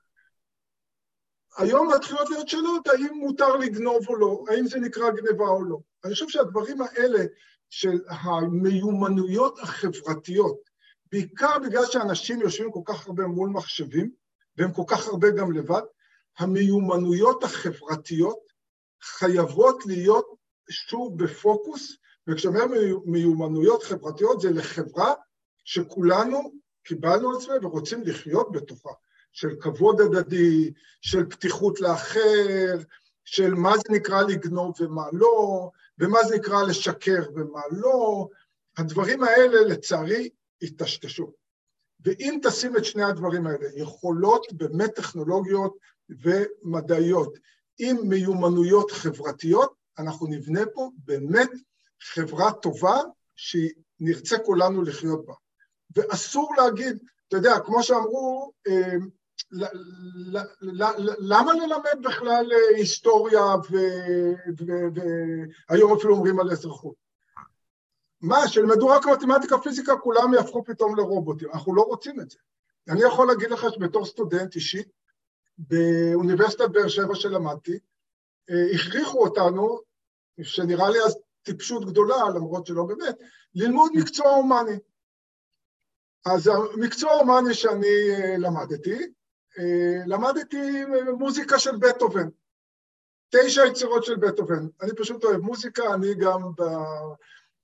היום 1.58 1.94
מתחילות 1.96 2.30
להיות 2.30 2.50
שאלות 2.50 2.88
האם 2.88 3.18
מותר 3.18 3.56
לגנוב 3.56 4.10
או 4.10 4.16
לא, 4.16 4.44
האם 4.50 4.68
זה 4.68 4.80
נקרא 4.80 5.10
גניבה 5.10 5.48
או 5.48 5.64
לא. 5.64 5.80
אני 6.04 6.14
חושב 6.14 6.30
שהדברים 6.30 6.82
האלה 6.82 7.24
של 7.70 8.00
המיומנויות 8.10 9.60
החברתיות, 9.60 10.58
בעיקר 11.12 11.60
בגלל 11.66 11.86
שאנשים 11.86 12.42
יושבים 12.42 12.72
כל 12.72 12.82
כך 12.86 13.08
הרבה 13.08 13.28
מול 13.28 13.50
מחשבים, 13.50 14.12
והם 14.58 14.74
כל 14.74 14.84
כך 14.88 15.08
הרבה 15.08 15.30
גם 15.32 15.52
לבד, 15.52 15.82
המיומנויות 16.40 17.44
החברתיות 17.44 18.40
חייבות 19.02 19.86
להיות 19.86 20.26
שוב 20.70 21.24
בפוקוס, 21.24 21.98
וכשאומר 22.28 22.66
מיומנויות 23.06 23.84
חברתיות 23.84 24.42
זה 24.42 24.52
לחברה 24.52 25.14
שכולנו 25.64 26.52
קיבלנו 26.84 27.30
על 27.30 27.36
עצמנו 27.36 27.64
ורוצים 27.64 28.02
לחיות 28.04 28.52
בתוכה, 28.52 28.90
של 29.36 29.56
כבוד 29.60 30.02
הדדי, 30.02 30.72
של 31.02 31.26
פתיחות 31.26 31.82
לאחר, 31.82 32.78
של 33.26 33.54
מה 33.54 33.78
זה 33.78 33.84
נקרא 33.90 34.22
לגנוב 34.22 34.74
ומה 34.80 35.06
לא, 35.14 35.70
ומה 36.00 36.20
זה 36.24 36.36
נקרא 36.36 36.64
לשקר 36.64 37.24
ומה 37.36 37.62
לא, 37.72 38.28
הדברים 38.78 39.24
האלה 39.24 39.62
לצערי 39.62 40.30
היטשטשו. 40.62 41.32
ואם 42.00 42.40
תשים 42.44 42.78
את 42.78 42.86
שני 42.86 43.04
הדברים 43.04 43.48
האלה, 43.48 43.68
יכולות 43.76 44.54
באמת 44.54 44.96
טכנולוגיות 44.96 45.78
ומדעיות 46.10 47.38
עם 47.80 47.98
מיומנויות 48.10 48.92
חברתיות, 48.92 49.74
אנחנו 50.00 50.28
נבנה 50.28 50.62
פה 50.74 50.90
באמת 50.98 51.50
חברה 52.02 52.52
טובה 52.54 52.98
שנרצה 53.36 54.38
כולנו 54.46 54.82
לחיות 54.82 55.26
בה. 55.26 55.34
ואסור 55.96 56.54
להגיד, 56.58 56.98
אתה 57.28 57.38
יודע, 57.38 57.60
כמו 57.66 57.84
שאמרו, 57.84 58.52
אה, 58.68 58.96
למה 61.20 61.54
ללמד 61.54 62.02
בכלל 62.02 62.52
אה, 62.54 62.78
היסטוריה 62.78 63.44
והיום 65.70 65.98
אפילו 65.98 66.16
אומרים 66.16 66.40
על 66.40 66.52
אזרחות? 66.52 66.96
מה, 68.22 68.48
שילמדו 68.48 68.88
רק 68.88 69.06
מתמטיקה, 69.06 69.58
פיזיקה, 69.58 69.98
כולם 69.98 70.34
יהפכו 70.34 70.64
פתאום 70.64 70.96
לרובוטים. 70.96 71.50
אנחנו 71.54 71.76
לא 71.76 71.82
רוצים 71.82 72.22
את 72.22 72.30
זה. 72.30 72.38
אני 72.90 73.04
יכול 73.04 73.28
להגיד 73.28 73.52
לך 73.52 73.66
שבתור 73.74 74.06
סטודנט 74.06 74.56
אישי, 74.56 74.84
באוניברסיטת 75.58 76.70
באר 76.70 76.88
שבע 76.88 77.16
שלמדתי, 77.16 77.80
אה, 78.50 78.76
הכריחו 78.76 79.24
אותנו, 79.24 79.80
שנראה 80.44 80.90
לי 80.90 81.00
אז 81.06 81.18
טיפשות 81.44 81.86
גדולה, 81.86 82.30
למרות 82.36 82.66
שלא 82.66 82.84
באמת, 82.84 83.16
ללמוד 83.56 83.92
מקצוע 83.96 84.30
הומני. 84.30 84.80
אז 86.26 86.48
המקצוע 86.48 87.12
ההומני 87.12 87.54
שאני 87.54 88.12
אה, 88.12 88.38
למדתי, 88.38 88.98
למדתי 90.06 90.86
מוזיקה 91.18 91.60
של 91.60 91.76
בטהובן. 91.76 92.30
תשע 93.30 93.66
יצירות 93.66 94.04
של 94.04 94.16
בטהובן. 94.16 94.68
אני 94.82 94.92
פשוט 94.98 95.24
אוהב 95.24 95.42
מוזיקה, 95.42 95.94
אני 95.94 96.16
גם 96.16 96.42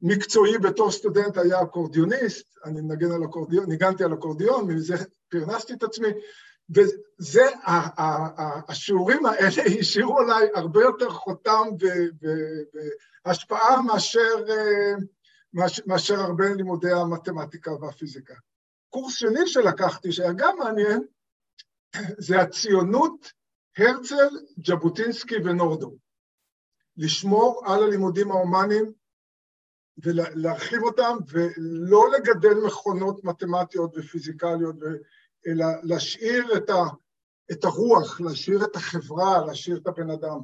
מקצועי 0.02 0.58
בתור 0.58 0.92
סטודנט 0.92 1.38
היה 1.38 1.62
אקורדיוניסט, 1.62 2.58
אני 2.66 2.82
מנגן 2.82 3.12
על 3.12 3.24
אקורדיון, 3.26 3.66
ניגנתי 3.70 4.04
על 4.04 4.14
אקורדיון, 4.14 4.68
מזה 4.68 4.96
פרנסתי 5.30 5.74
את 5.74 5.84
עצמי, 5.84 6.08
וזה, 6.70 7.46
השיעורים 8.68 9.26
האלה 9.26 9.48
השאירו 9.80 10.20
עליי 10.20 10.50
הרבה 10.56 10.82
יותר 10.82 11.10
חותם 11.10 11.68
והשפעה 13.26 13.82
מאשר, 13.82 14.46
מאשר 15.86 16.20
הרבה 16.20 16.54
לימודי 16.54 16.92
המתמטיקה 16.92 17.72
והפיזיקה. 17.72 18.34
קורס 18.90 19.14
שני 19.14 19.48
שלקחתי, 19.48 20.12
שהיה 20.12 20.34
גם 20.34 20.58
מעניין, 20.60 21.04
זה 22.28 22.42
הציונות, 22.42 23.32
הרצל, 23.78 24.30
ז'בוטינסקי 24.68 25.36
ונורדו. 25.36 25.96
לשמור 26.98 27.64
על 27.66 27.84
הלימודים 27.84 28.32
ההומניים 28.32 28.94
ולהרחיב 29.98 30.84
אותם, 30.84 31.18
ולא 31.28 32.12
לגדל 32.12 32.66
מכונות 32.66 33.24
מתמטיות 33.24 33.98
ופיזיקליות, 33.98 34.76
אלא 35.48 35.66
להשאיר 35.84 36.58
את, 36.58 36.70
ה, 36.70 36.84
את 37.52 37.64
הרוח, 37.64 38.22
להשאיר 38.22 38.66
את 38.66 38.76
החברה, 38.76 39.46
להשאיר 39.46 39.78
את 39.78 39.88
הבן 39.88 40.10
אדם. 40.10 40.40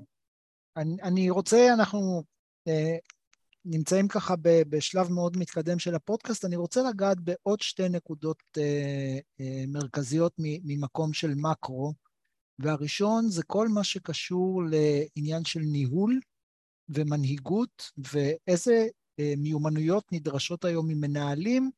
אני, 0.78 0.98
אני 1.04 1.30
רוצה, 1.30 1.74
אנחנו 1.74 2.24
אה, 2.68 2.98
נמצאים 3.70 4.08
ככה 4.08 4.36
בשלב 4.44 5.12
מאוד 5.12 5.38
מתקדם 5.38 5.80
של 5.80 5.96
הפודקאסט, 5.96 6.46
אני 6.46 6.56
רוצה 6.56 6.82
לגעת 6.90 7.20
בעוד 7.20 7.62
שתי 7.62 7.90
נקודות 7.90 8.44
אה, 8.58 9.18
אה, 9.42 9.64
מרכזיות 9.68 10.34
ממקום 10.38 11.14
של 11.14 11.34
מקרו, 11.36 11.94
והראשון 12.60 13.30
זה 13.30 13.44
כל 13.44 13.68
מה 13.68 13.84
שקשור 13.84 14.64
לעניין 14.64 15.46
של 15.46 15.60
ניהול 15.60 16.20
ומנהיגות, 16.90 17.92
ואיזה 17.98 18.88
אה, 19.20 19.34
מיומנויות 19.38 20.12
נדרשות 20.12 20.66
היום 20.66 20.88
ממנהלים 20.88 21.72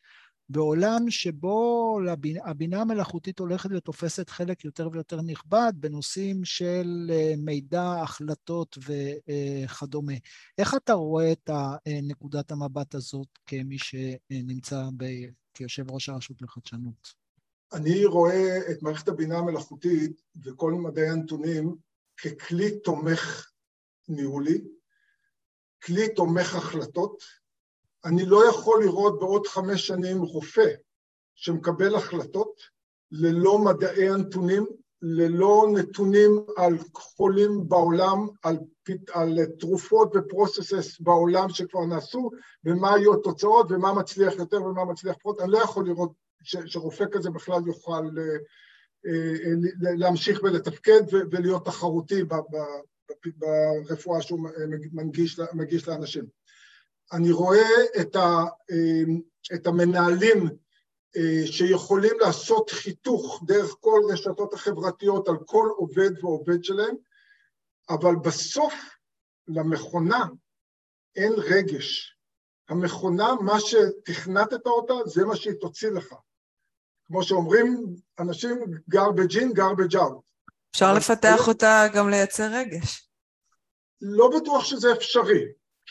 בעולם 0.49 1.09
שבו 1.09 1.99
הבינה 2.45 2.81
המלאכותית 2.81 3.39
הולכת 3.39 3.69
ותופסת 3.77 4.29
חלק 4.29 4.65
יותר 4.65 4.89
ויותר 4.91 5.21
נכבד 5.21 5.73
בנושאים 5.75 6.45
של 6.45 7.11
אה, 7.13 7.33
מידע, 7.37 8.01
החלטות 8.01 8.77
וכדומה. 8.77 10.13
איך 10.57 10.75
אתה 10.75 10.93
רואה 10.93 11.31
את 11.31 11.49
נקודת 12.03 12.51
המבט 12.51 12.95
הזאת 12.95 13.27
כמי 13.45 13.77
שנמצא 13.77 14.83
ב... 14.97 15.05
כיושב 15.59 15.91
ראש 15.91 16.09
הרשות 16.09 16.41
לחדשנות? 16.41 17.13
אני 17.73 18.05
רואה 18.05 18.57
את 18.71 18.83
מערכת 18.83 19.07
הבינה 19.07 19.37
המלאכותית 19.37 20.21
וכל 20.43 20.73
מדעי 20.73 21.09
הנתונים 21.09 21.75
ככלי 22.17 22.79
תומך 22.79 23.51
ניהולי, 24.07 24.61
כלי 25.83 26.13
תומך 26.15 26.55
החלטות. 26.55 27.23
אני 28.05 28.25
לא 28.25 28.49
יכול 28.49 28.83
לראות 28.83 29.19
בעוד 29.19 29.47
חמש 29.47 29.87
שנים 29.87 30.21
רופא 30.21 30.69
שמקבל 31.35 31.95
החלטות 31.95 32.61
ללא 33.11 33.59
מדעי 33.59 34.09
הנתונים, 34.09 34.65
ללא 35.01 35.67
נתונים 35.73 36.45
על 36.57 36.77
חולים 36.93 37.69
בעולם, 37.69 38.27
על, 38.43 38.57
על 39.13 39.37
תרופות 39.59 40.15
ופרוססס 40.15 40.99
בעולם 40.99 41.49
שכבר 41.49 41.85
נעשו, 41.85 42.31
ומה 42.65 42.93
היו 42.93 43.13
התוצאות 43.13 43.71
ומה 43.71 43.93
מצליח 43.93 44.33
יותר 44.33 44.63
ומה 44.63 44.85
מצליח 44.85 45.15
פחות. 45.17 45.41
אני 45.41 45.51
לא 45.51 45.57
יכול 45.57 45.87
לראות 45.87 46.11
ש, 46.43 46.55
שרופא 46.65 47.05
כזה 47.11 47.29
בכלל 47.29 47.67
יוכל 47.67 48.09
אה, 48.17 48.37
אה, 49.07 49.51
להמשיך 49.97 50.39
ולתפקד 50.43 51.01
ולהיות 51.31 51.65
תחרותי 51.65 52.23
ברפואה 53.35 54.21
שהוא 54.21 54.49
מנגיש, 54.91 55.39
מגיש 55.53 55.87
לאנשים. 55.87 56.38
אני 57.13 57.31
רואה 57.31 57.69
את, 58.01 58.15
ה, 58.15 58.43
את 59.53 59.67
המנהלים 59.67 60.49
שיכולים 61.45 62.19
לעשות 62.19 62.69
חיתוך 62.69 63.43
דרך 63.47 63.75
כל 63.79 64.01
רשתות 64.11 64.53
החברתיות 64.53 65.27
על 65.27 65.37
כל 65.45 65.69
עובד 65.77 66.23
ועובד 66.23 66.63
שלהם, 66.63 66.95
אבל 67.89 68.15
בסוף 68.15 68.73
למכונה 69.47 70.25
אין 71.15 71.33
רגש. 71.37 72.15
המכונה, 72.69 73.33
מה 73.41 73.59
שתכנתת 73.59 74.65
אותה, 74.65 74.93
זה 75.05 75.25
מה 75.25 75.35
שהיא 75.35 75.53
תוציא 75.61 75.89
לך. 75.89 76.13
כמו 77.07 77.23
שאומרים 77.23 77.85
אנשים, 78.19 78.57
garbage 78.95 79.33
in, 79.33 79.57
garbage 79.57 79.95
out. 79.95 80.21
אפשר 80.71 80.93
לפתח 80.93 81.47
אותה 81.47 81.85
גם 81.95 82.09
לייצר 82.09 82.47
רגש. 82.51 83.09
לא 84.01 84.29
בטוח 84.39 84.63
שזה 84.65 84.93
אפשרי. 84.93 85.45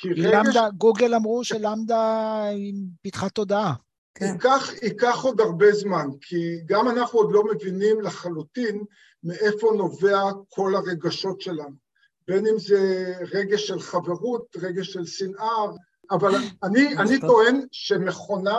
למדה, 0.05 0.69
גוגל 0.71 1.15
אמרו 1.15 1.45
שלמדה 1.45 2.43
עם 2.57 2.75
פיתחה 3.03 3.29
תודעה. 3.29 3.75
כן. 4.15 4.27
ייקח, 4.27 4.73
ייקח 4.83 5.19
עוד 5.23 5.41
הרבה 5.41 5.73
זמן, 5.73 6.07
כי 6.21 6.61
גם 6.67 6.89
אנחנו 6.89 7.19
עוד 7.19 7.33
לא 7.33 7.45
מבינים 7.45 8.01
לחלוטין 8.01 8.85
מאיפה 9.25 9.73
נובע 9.77 10.23
כל 10.49 10.75
הרגשות 10.75 11.41
שלנו. 11.41 11.89
בין 12.29 12.47
אם 12.47 12.59
זה 12.59 13.13
רגש 13.33 13.67
של 13.67 13.81
חברות, 13.81 14.57
רגש 14.61 14.93
של 14.93 15.07
שנאה, 15.07 15.67
אבל 16.11 16.35
אני, 16.63 16.89
אני 17.01 17.21
טוען 17.21 17.61
שמכונה 17.73 18.59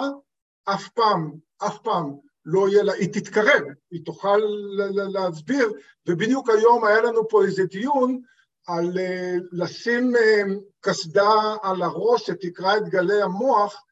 אף 0.65 0.89
פעם, 0.89 1.31
אף 1.65 1.77
פעם 1.83 2.15
לא 2.45 2.69
יהיה 2.69 2.83
לה, 2.83 2.93
היא 2.93 3.13
תתקרב, 3.13 3.61
היא 3.91 4.05
תוכל 4.05 4.37
להסביר, 5.13 5.71
ובדיוק 6.07 6.49
היום 6.49 6.85
היה 6.85 7.01
לנו 7.01 7.27
פה 7.27 7.43
איזה 7.43 7.65
דיון 7.65 8.21
על 8.69 8.97
אה, 8.99 9.35
לשים 9.51 10.15
אה, 10.15 10.41
קסדה 10.79 11.55
על 11.61 11.81
הראש 11.81 12.27
שתקרא 12.27 12.77
את 12.77 12.89
גלי 12.89 13.21
המוח 13.21 13.83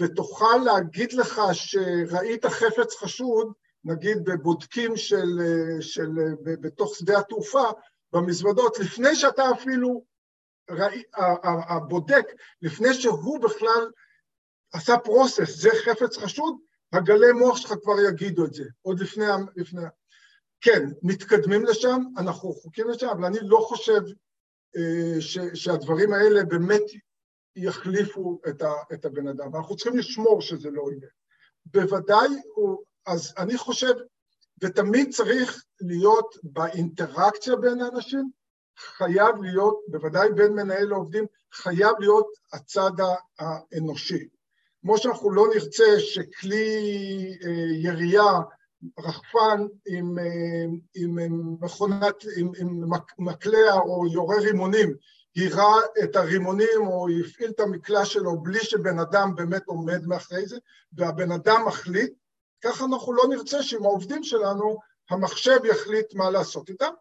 ותוכל 0.00 0.60
להגיד 0.64 1.12
לך 1.12 1.40
שראית 1.52 2.46
חפץ 2.46 2.96
חשוד, 2.96 3.52
נגיד 3.84 4.24
בבודקים 4.24 4.96
של, 4.96 5.38
של, 5.80 6.10
בתוך 6.42 6.96
שדה 6.96 7.18
התעופה, 7.18 7.64
במזוודות, 8.12 8.78
לפני 8.78 9.16
שאתה 9.16 9.50
אפילו, 9.50 10.04
ראי, 10.70 11.02
הבודק, 11.68 12.26
לפני 12.62 12.94
שהוא 12.94 13.40
בכלל 13.42 13.90
עשה 14.72 14.98
פרוסס, 14.98 15.60
זה 15.60 15.70
חפץ 15.84 16.16
חשוד, 16.16 16.54
הגלי 16.92 17.32
מוח 17.32 17.56
שלך 17.56 17.74
כבר 17.82 18.00
יגידו 18.08 18.44
את 18.44 18.54
זה, 18.54 18.64
עוד 18.82 19.00
לפני, 19.00 19.24
לפני... 19.56 19.82
כן, 20.60 20.88
מתקדמים 21.02 21.64
לשם, 21.64 22.00
אנחנו 22.16 22.50
רחוקים 22.50 22.88
לשם, 22.88 23.08
אבל 23.08 23.24
אני 23.24 23.38
לא 23.42 23.58
חושב 23.68 24.00
אה, 24.76 25.20
ש, 25.20 25.38
שהדברים 25.54 26.12
האלה 26.12 26.44
באמת 26.44 26.82
יחליפו 27.56 28.40
את, 28.48 28.62
ה, 28.62 28.72
את 28.92 29.04
הבן 29.04 29.28
אדם, 29.28 29.56
אנחנו 29.56 29.76
צריכים 29.76 29.98
לשמור 29.98 30.40
שזה 30.40 30.70
לא 30.70 30.82
יהיה. 30.90 31.08
בוודאי, 31.66 32.28
הוא, 32.54 32.78
אז 33.06 33.34
אני 33.38 33.58
חושב, 33.58 33.92
ותמיד 34.62 35.14
צריך 35.14 35.64
להיות 35.80 36.36
באינטראקציה 36.42 37.56
בין 37.56 37.80
האנשים, 37.80 38.30
חייב 38.78 39.42
להיות, 39.42 39.80
בוודאי 39.88 40.32
בין 40.32 40.52
מנהל 40.52 40.84
לעובדים, 40.88 41.26
חייב 41.52 41.92
להיות 42.00 42.26
הצד 42.52 42.92
האנושי. 43.38 44.28
כמו 44.80 44.98
שאנחנו 44.98 45.30
לא 45.30 45.46
נרצה 45.54 46.00
שכלי 46.00 47.38
אה, 47.44 47.50
ירייה, 47.82 48.32
רחפן 48.98 49.66
עם, 49.86 50.18
אה, 50.18 50.64
עם 50.94 51.18
מכונת, 51.60 52.24
עם, 52.36 52.50
עם 52.58 52.84
מקלע 53.18 53.74
או 53.74 54.06
יורה 54.12 54.36
רימונים, 54.36 54.94
יירה 55.36 55.76
את 56.04 56.16
הרימונים 56.16 56.86
או 56.86 57.10
יפעיל 57.10 57.50
את 57.50 57.60
המקלע 57.60 58.04
שלו 58.04 58.40
בלי 58.42 58.60
שבן 58.64 58.98
אדם 58.98 59.34
באמת 59.34 59.62
עומד 59.66 60.06
מאחורי 60.06 60.46
זה, 60.46 60.58
והבן 60.92 61.32
אדם 61.32 61.64
מחליט, 61.66 62.12
ככה 62.64 62.84
אנחנו 62.84 63.12
לא 63.12 63.22
נרצה 63.28 63.62
שעם 63.62 63.84
העובדים 63.84 64.24
שלנו 64.24 64.78
המחשב 65.10 65.64
יחליט 65.64 66.14
מה 66.14 66.30
לעשות 66.30 66.68
איתם. 66.68 66.92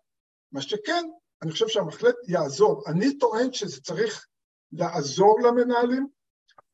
מה 0.52 0.62
שכן, 0.62 1.10
אני 1.42 1.52
חושב 1.52 1.68
שהמחלט 1.68 2.16
יעזור. 2.28 2.84
אני 2.88 3.18
טוען 3.18 3.54
שזה 3.54 3.82
צריך 3.82 4.28
לעזור 4.72 5.40
למנהלים, 5.42 6.08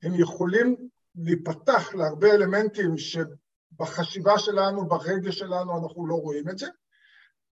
הם 0.03 0.13
יכולים 0.15 0.75
להיפתח 1.15 1.95
להרבה 1.95 2.31
אלמנטים 2.31 2.97
שבחשיבה 3.75 4.39
שלנו, 4.39 4.87
ברגש 4.87 5.39
שלנו, 5.39 5.83
אנחנו 5.83 6.07
לא 6.07 6.15
רואים 6.15 6.49
את 6.49 6.57
זה, 6.57 6.67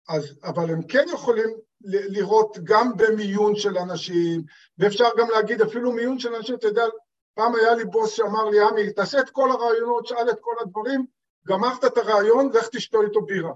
אז, 0.10 0.40
אבל 0.44 0.70
הם 0.70 0.88
כן 0.88 1.06
יכולים 1.14 1.50
לראות 1.82 2.58
גם 2.64 2.92
במיון 2.98 3.56
של 3.56 3.78
אנשים, 3.78 4.44
ואפשר 4.78 5.10
גם 5.18 5.30
להגיד 5.30 5.62
אפילו 5.62 5.92
מיון 5.92 6.20
של 6.20 6.36
אנשים, 6.36 6.56
אתה 6.56 6.68
יודע, 6.68 6.86
פעם 7.34 7.56
היה 7.56 7.76
לי 7.76 7.86
בוס 7.86 8.12
שאמר 8.12 8.50
לי, 8.50 8.60
עמי, 8.60 8.94
תעשה 8.94 9.20
את 9.20 9.30
כל 9.30 9.52
הרעיונות, 9.52 10.08
שאל 10.08 10.30
את 10.30 10.38
כל 10.42 10.56
הדברים, 10.62 11.06
גמרת 11.48 11.86
את 11.86 11.98
הרעיון, 11.98 12.52
לך 12.54 12.68
תשתו 12.68 13.02
איתו 13.02 13.22
בירה. 13.22 13.54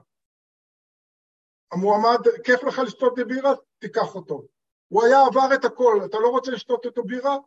המועמד, 1.71 2.19
כיף 2.43 2.63
לך 2.63 2.80
לשתות 2.80 3.13
בירה? 3.27 3.53
תיקח 3.80 4.15
אותו. 4.15 4.43
הוא 4.88 5.03
היה 5.03 5.25
עבר 5.25 5.53
את 5.53 5.65
הכל, 5.65 6.01
אתה 6.06 6.17
לא 6.19 6.27
רוצה 6.30 6.51
לשתות 6.51 6.86
איתו 6.86 7.03
בירה? 7.03 7.38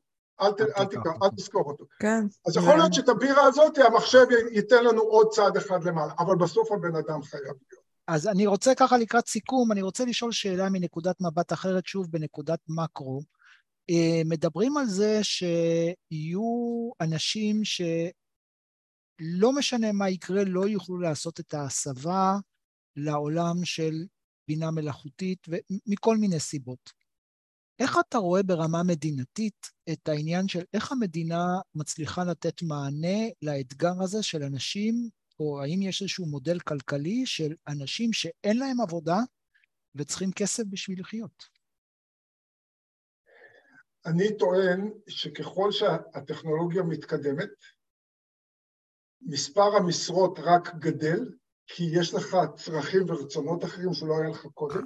אל, 0.43 0.53
ת, 0.53 0.61
אל, 0.61 0.85
תיקח, 0.85 1.11
אל 1.23 1.29
תזכור 1.37 1.65
אותו. 1.71 1.85
כן. 2.01 2.25
אז 2.47 2.57
יכול 2.57 2.77
להיות 2.77 2.95
שאת 2.95 3.09
הבירה 3.09 3.45
הזאת, 3.45 3.79
המחשב 3.79 4.27
ייתן 4.53 4.85
לנו 4.85 5.01
עוד 5.01 5.29
צעד 5.31 5.57
אחד 5.57 5.85
למעלה, 5.85 6.13
אבל 6.19 6.37
בסוף 6.37 6.73
הבן 6.73 6.97
אדם 6.97 7.23
חייב 7.23 7.43
להיות. 7.43 7.81
אז 8.09 8.29
אני 8.29 8.47
רוצה 8.47 8.75
ככה 8.75 8.99
לקראת 8.99 9.29
סיכום, 9.29 9.73
אני 9.73 9.83
רוצה 9.83 10.05
לשאול 10.05 10.33
שאלה 10.33 10.71
מנקודת 10.71 11.21
מבט 11.21 11.53
אחרת, 11.53 11.87
שוב 11.87 12.11
בנקודת 12.11 12.59
מקרו. 12.69 13.23
אה, 13.91 14.23
מדברים 14.25 14.77
על 14.77 14.87
זה 14.87 15.21
שיהיו 15.23 16.91
אנשים 17.01 17.61
שלא 17.65 17.93
משנה 19.53 19.93
מה 19.93 20.11
יקרה, 20.11 20.45
לא 20.45 20.69
יוכלו 20.69 20.99
לעשות 20.99 21.41
את 21.41 21.55
ההסבה 21.55 22.37
לעולם 22.97 23.65
של 23.65 23.95
בינה 24.49 24.71
מלאכותית, 24.71 25.47
ומכל 25.49 26.17
מיני 26.17 26.41
סיבות. 26.41 27.00
איך 27.81 27.97
אתה 28.09 28.19
רואה 28.19 28.43
ברמה 28.43 28.83
מדינתית 28.87 29.67
את 29.93 30.09
העניין 30.09 30.49
של 30.49 30.65
איך 30.75 30.93
המדינה 30.93 31.45
מצליחה 31.75 32.25
לתת 32.25 32.63
מענה 32.63 33.19
לאתגר 33.43 34.03
הזה 34.03 34.23
של 34.23 34.43
אנשים, 34.43 35.09
או 35.41 35.63
האם 35.63 35.83
יש 35.83 36.03
איזשהו 36.03 36.27
מודל 36.27 36.59
כלכלי 36.59 37.27
של 37.27 37.55
אנשים 37.69 38.13
שאין 38.13 38.59
להם 38.59 38.81
עבודה 38.81 39.17
וצריכים 39.95 40.31
כסף 40.33 40.63
בשביל 40.71 41.01
לחיות? 41.01 41.45
אני 44.07 44.39
טוען 44.39 44.91
שככל 45.09 45.73
שהטכנולוגיה 45.73 46.83
מתקדמת, 46.83 47.51
מספר 49.23 49.77
המשרות 49.77 50.39
רק 50.39 50.75
גדל, 50.75 51.19
כי 51.67 51.85
יש 52.01 52.15
לך 52.15 52.37
צרכים 52.57 53.11
ורצונות 53.11 53.65
אחרים 53.65 53.95
שלא 53.95 54.15
היה 54.21 54.31
לך 54.31 54.47
קודם, 54.55 54.85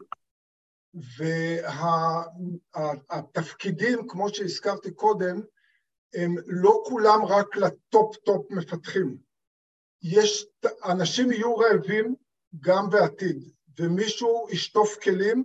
והתפקידים, 2.74 3.98
וה, 3.98 4.04
כמו 4.08 4.28
שהזכרתי 4.28 4.90
קודם, 4.90 5.40
הם 6.14 6.34
לא 6.46 6.82
כולם 6.86 7.24
רק 7.24 7.56
ל 7.56 7.68
top-top 7.68 8.50
מפתחים. 8.50 9.16
יש, 10.02 10.46
אנשים 10.84 11.32
יהיו 11.32 11.56
רעבים 11.56 12.14
גם 12.60 12.90
בעתיד, 12.90 13.50
ומישהו 13.78 14.46
ישטוף 14.50 14.98
כלים 15.02 15.44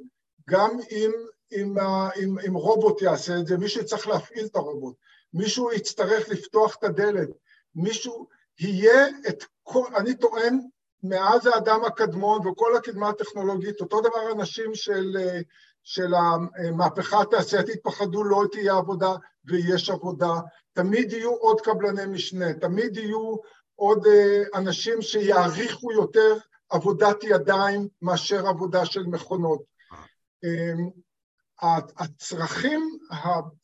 גם 0.49 0.77
אם, 0.91 1.11
אם, 1.51 1.75
אם, 2.23 2.39
אם 2.47 2.53
רובוט 2.53 3.01
יעשה 3.01 3.37
את 3.39 3.47
זה, 3.47 3.57
מישהו 3.57 3.81
יצטרך 3.81 4.07
להפעיל 4.07 4.45
את 4.45 4.55
הרובוט, 4.55 4.95
מישהו 5.33 5.71
יצטרך 5.71 6.29
לפתוח 6.29 6.75
את 6.75 6.83
הדלת, 6.83 7.29
מישהו, 7.75 8.27
יהיה 8.59 9.07
את 9.29 9.43
כל, 9.63 9.95
אני 9.95 10.15
טוען, 10.15 10.59
מאז 11.03 11.45
האדם 11.45 11.85
הקדמון 11.85 12.47
וכל 12.47 12.77
הקדמה 12.77 13.09
הטכנולוגית, 13.09 13.81
אותו 13.81 14.01
דבר 14.01 14.31
אנשים 14.31 14.75
של, 14.75 15.17
של 15.83 16.13
המהפכה 16.13 17.21
התעשייתית 17.21 17.83
פחדו 17.83 18.23
לא 18.23 18.43
תהיה 18.51 18.77
עבודה 18.77 19.15
ויש 19.45 19.89
עבודה, 19.89 20.33
תמיד 20.73 21.13
יהיו 21.13 21.31
עוד 21.31 21.61
קבלני 21.61 22.05
משנה, 22.05 22.53
תמיד 22.53 22.97
יהיו 22.97 23.35
עוד 23.75 24.07
אה, 24.07 24.43
אנשים 24.55 25.01
שיעריכו 25.01 25.91
יותר 25.91 26.37
עבודת 26.69 27.23
ידיים 27.23 27.87
מאשר 28.01 28.47
עבודה 28.47 28.85
של 28.85 29.03
מכונות. 29.03 29.61
אמ, 30.43 30.89
הצרכים 31.97 32.97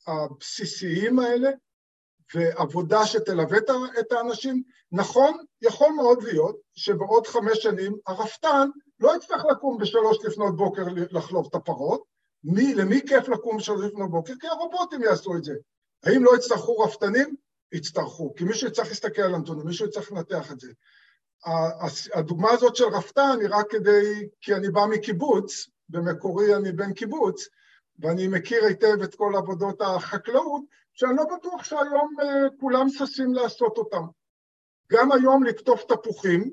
הבסיסיים 0.07 1.19
האלה 1.19 1.49
ועבודה 2.35 3.05
שתלווה 3.05 3.57
את 3.99 4.11
האנשים, 4.11 4.63
נכון, 4.95 5.37
יכול 5.61 5.89
מאוד 5.89 6.23
להיות 6.23 6.55
שבעוד 6.75 7.27
חמש 7.27 7.57
שנים 7.57 7.95
הרפתן 8.07 8.69
לא 8.99 9.15
יצטרך 9.15 9.45
לקום 9.51 9.77
בשלוש 9.77 10.25
לפנות 10.25 10.55
בוקר 10.55 10.83
לחלוב 11.11 11.47
את 11.49 11.55
הפרות, 11.55 12.03
מי, 12.43 12.73
למי 12.73 13.01
כיף 13.07 13.29
לקום 13.29 13.57
בשלוש 13.57 13.85
לפנות 13.85 14.11
בוקר? 14.11 14.33
כי 14.39 14.47
הרובוטים 14.47 15.03
יעשו 15.03 15.37
את 15.37 15.43
זה. 15.43 15.53
האם 16.03 16.23
לא 16.23 16.35
יצטרכו 16.35 16.77
רפתנים? 16.77 17.35
יצטרכו, 17.71 18.35
כי 18.35 18.43
מישהו 18.43 18.67
יצטרך 18.67 18.87
להסתכל 18.87 19.21
על 19.21 19.35
הנתונים, 19.35 19.65
מישהו 19.67 19.85
יצטרך 19.85 20.11
לנתח 20.11 20.51
את 20.51 20.59
זה. 20.59 20.71
הדוגמה 22.13 22.51
הזאת 22.51 22.75
של 22.75 22.85
רפתן 22.85 23.37
היא 23.41 23.49
רק 23.51 23.65
כדי, 23.69 24.29
כי 24.41 24.55
אני 24.55 24.69
בא 24.69 24.85
מקיבוץ, 24.89 25.67
במקורי 25.89 26.55
אני 26.55 26.71
בן 26.71 26.93
קיבוץ, 26.93 27.47
ואני 27.99 28.27
מכיר 28.27 28.65
היטב 28.65 29.01
את 29.03 29.15
כל 29.15 29.33
עבודות 29.37 29.81
החקלאות, 29.81 30.61
שאני 30.93 31.15
לא 31.15 31.23
בטוח 31.37 31.63
שהיום 31.63 32.15
uh, 32.19 32.59
כולם 32.59 32.89
ששים 32.89 33.33
לעשות 33.33 33.77
אותם. 33.77 34.05
גם 34.91 35.11
היום 35.11 35.43
לקטוף 35.43 35.83
תפוחים, 35.83 36.51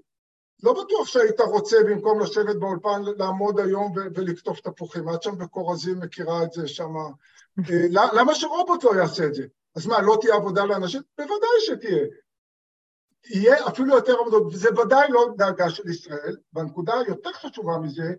לא 0.62 0.84
בטוח 0.84 1.06
שהיית 1.06 1.40
רוצה 1.40 1.76
במקום 1.86 2.20
לשבת 2.20 2.56
באולפן 2.56 3.02
לעמוד 3.18 3.60
היום 3.60 3.92
ולקטוף 4.14 4.60
תפוחים, 4.60 5.08
את 5.14 5.22
שם 5.22 5.38
בכורזים 5.38 6.00
מכירה 6.00 6.42
את 6.42 6.52
זה 6.52 6.68
שם. 6.68 6.92
אה, 7.70 8.06
למה 8.12 8.34
שרובוט 8.34 8.84
לא 8.84 8.94
יעשה 8.96 9.26
את 9.26 9.34
זה? 9.34 9.46
אז 9.76 9.86
מה, 9.86 10.00
לא 10.00 10.18
תהיה 10.20 10.34
עבודה 10.34 10.64
לאנשים? 10.64 11.02
בוודאי 11.18 11.60
שתהיה. 11.60 12.06
יהיה 13.30 13.68
אפילו 13.68 13.94
יותר 13.94 14.14
עבודות, 14.20 14.42
וזה 14.52 14.68
ודאי 14.80 15.10
לא 15.10 15.26
דאגה 15.36 15.70
של 15.70 15.88
ישראל, 15.88 16.36
והנקודה 16.52 16.94
היותר 16.98 17.32
חשובה 17.32 17.78
מזה, 17.78 18.14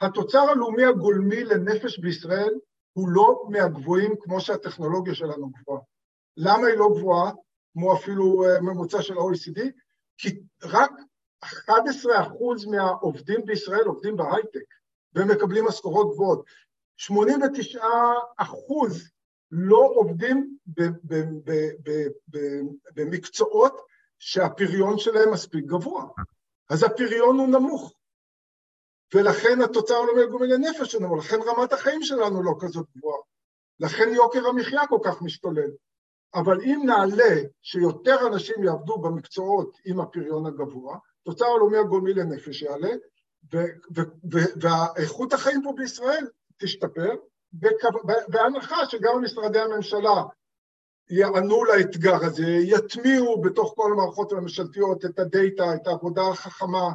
התוצר 0.00 0.38
הלאומי 0.38 0.84
הגולמי 0.84 1.44
לנפש 1.44 1.98
בישראל 1.98 2.54
הוא 2.92 3.08
לא 3.08 3.44
מהגבוהים 3.48 4.14
כמו 4.20 4.40
שהטכנולוגיה 4.40 5.14
שלנו 5.14 5.50
גבוהה. 5.50 5.80
למה 6.36 6.66
היא 6.66 6.76
לא 6.76 6.88
גבוהה, 6.96 7.32
כמו 7.72 7.96
אפילו 7.96 8.44
אה, 8.44 8.60
ממוצע 8.60 9.02
של 9.02 9.14
ה-OECD? 9.14 9.60
כי 10.18 10.40
רק 10.62 10.90
11% 11.44 11.46
מהעובדים 12.70 13.46
בישראל 13.46 13.84
עובדים 13.84 14.16
בהייטק 14.16 14.74
ומקבלים 15.14 15.64
משכורות 15.64 16.12
גבוהות. 16.12 16.44
89% 17.00 17.78
לא 19.50 19.90
עובדים 19.94 20.56
במקצועות 22.94 23.80
שהפריון 24.18 24.98
שלהם 24.98 25.32
מספיק 25.32 25.64
גבוה. 25.64 26.04
אז 26.70 26.82
הפריון 26.82 27.38
הוא 27.38 27.48
נמוך. 27.48 27.94
ולכן 29.14 29.60
התוצר 29.64 30.02
לא 30.02 30.16
מגומי 30.16 30.48
לנפש 30.48 30.92
שלנו, 30.92 31.16
לכן 31.16 31.36
רמת 31.46 31.72
החיים 31.72 32.02
שלנו 32.02 32.42
לא 32.42 32.52
כזאת 32.60 32.86
גבוהה. 32.96 33.20
לכן 33.80 34.08
יוקר 34.14 34.46
המחיה 34.46 34.86
כל 34.86 34.98
כך 35.04 35.22
משתולל. 35.22 35.70
אבל 36.34 36.60
אם 36.60 36.82
נעלה 36.84 37.42
שיותר 37.62 38.26
אנשים 38.26 38.64
יעבדו 38.64 38.98
במקצועות 38.98 39.78
עם 39.84 40.00
הפריון 40.00 40.46
הגבוה, 40.46 40.98
תוצר 41.22 41.44
הלאומי 41.44 41.78
הגולמי 41.78 42.14
לנפש 42.14 42.62
יעלה, 42.62 42.90
ואיכות 44.60 45.32
החיים 45.32 45.62
פה 45.62 45.72
בישראל 45.76 46.26
תשתפר, 46.58 47.14
בהנחה 48.28 48.86
שגם 48.88 49.22
משרדי 49.22 49.60
הממשלה 49.60 50.22
יענו 51.10 51.64
לאתגר 51.64 52.24
הזה, 52.24 52.46
יטמיעו 52.46 53.40
בתוך 53.40 53.72
כל 53.76 53.92
המערכות 53.92 54.32
הממשלתיות 54.32 55.04
את 55.04 55.18
הדאטה, 55.18 55.74
את 55.74 55.86
העבודה 55.86 56.22
החכמה, 56.22 56.92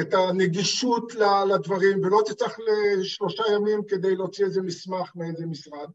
את 0.00 0.14
הנגישות 0.14 1.14
לדברים, 1.48 2.04
ולא 2.04 2.20
תצטרך 2.26 2.58
לשלושה 2.98 3.42
ימים 3.54 3.80
כדי 3.88 4.16
להוציא 4.16 4.44
איזה 4.44 4.62
מסמך 4.62 5.12
מאיזה 5.16 5.46
משרד. 5.46 5.90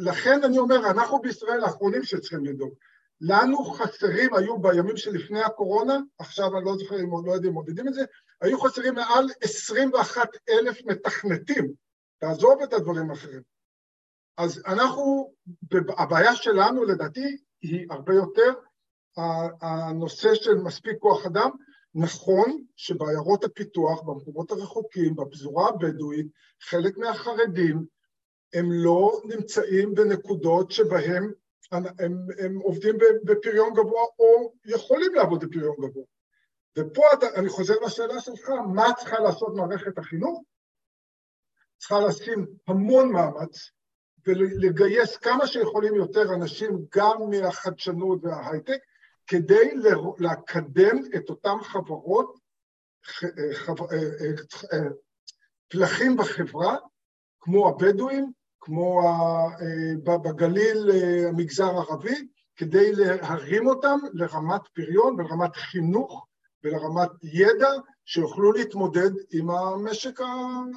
ולכן 0.00 0.44
אני 0.44 0.58
אומר, 0.58 0.90
אנחנו 0.90 1.20
בישראל 1.20 1.64
האחרונים 1.64 2.02
שצריכים 2.02 2.44
לדאוג. 2.44 2.74
לנו 3.20 3.64
חסרים, 3.64 4.34
היו 4.34 4.58
בימים 4.58 4.96
שלפני 4.96 5.42
הקורונה, 5.42 5.98
עכשיו 6.18 6.56
אני 6.56 6.64
לא 6.64 6.76
זוכר 6.76 7.00
אם 7.00 7.26
לא 7.26 7.32
יודעים, 7.32 7.52
מודדים 7.52 7.88
את 7.88 7.94
זה, 7.94 8.04
היו 8.40 8.60
חסרים 8.60 8.94
מעל 8.94 9.26
21 9.40 10.28
אלף 10.48 10.78
מתכנתים. 10.86 11.72
תעזוב 12.18 12.62
את 12.62 12.72
הדברים 12.72 13.10
האחרים. 13.10 13.42
אז 14.38 14.62
אנחנו, 14.66 15.32
הבעיה 15.98 16.34
שלנו 16.34 16.84
לדעתי 16.84 17.36
היא 17.62 17.86
הרבה 17.90 18.14
יותר 18.14 18.52
הנושא 19.60 20.34
של 20.34 20.54
מספיק 20.54 20.98
כוח 20.98 21.26
אדם. 21.26 21.50
נכון 21.94 22.64
שבעיירות 22.76 23.44
הפיתוח, 23.44 24.02
במקומות 24.02 24.50
הרחוקים, 24.50 25.16
בפזורה 25.16 25.68
הבדואית, 25.68 26.26
חלק 26.62 26.98
מהחרדים 26.98 27.84
הם 28.54 28.66
לא 28.72 29.20
נמצאים 29.24 29.94
בנקודות 29.94 30.70
שבהם 30.70 31.32
הם, 31.72 31.84
הם, 31.98 32.26
הם 32.38 32.58
עובדים 32.58 32.98
בפריון 33.24 33.74
גבוה 33.74 34.02
או 34.18 34.52
יכולים 34.64 35.14
לעבוד 35.14 35.44
בפריון 35.44 35.76
גבוה. 35.76 36.04
ופה 36.78 37.02
אתה, 37.14 37.26
אני 37.34 37.48
חוזר 37.48 37.74
לשאלה 37.86 38.20
שלך, 38.20 38.48
מה 38.74 38.86
צריכה 38.98 39.18
לעשות 39.18 39.54
מערכת 39.56 39.98
החינוך? 39.98 40.42
צריכה 41.78 42.00
לשים 42.00 42.46
המון 42.66 43.12
מאמץ 43.12 43.70
ולגייס 44.26 45.16
כמה 45.16 45.46
שיכולים 45.46 45.94
יותר 45.94 46.34
אנשים 46.34 46.86
גם 46.96 47.30
מהחדשנות 47.30 48.24
וההייטק, 48.24 48.78
כדי 49.26 49.74
לקדם 50.18 50.96
את 51.16 51.30
אותן 51.30 51.56
חברות, 51.62 52.38
פלחים 55.68 56.16
בחברה, 56.16 56.76
כמו 57.40 57.68
הבדואים, 57.68 58.32
כמו 58.60 59.00
בגליל 60.04 60.90
המגזר 61.28 61.64
הערבי, 61.64 62.28
כדי 62.56 62.92
להרים 62.92 63.66
אותם 63.66 63.98
לרמת 64.12 64.60
פריון 64.74 65.14
ולרמת 65.14 65.56
חינוך 65.56 66.26
ולרמת 66.64 67.10
ידע 67.22 67.70
שיוכלו 68.04 68.52
להתמודד 68.52 69.10
עם 69.32 69.50
המשק 69.50 70.20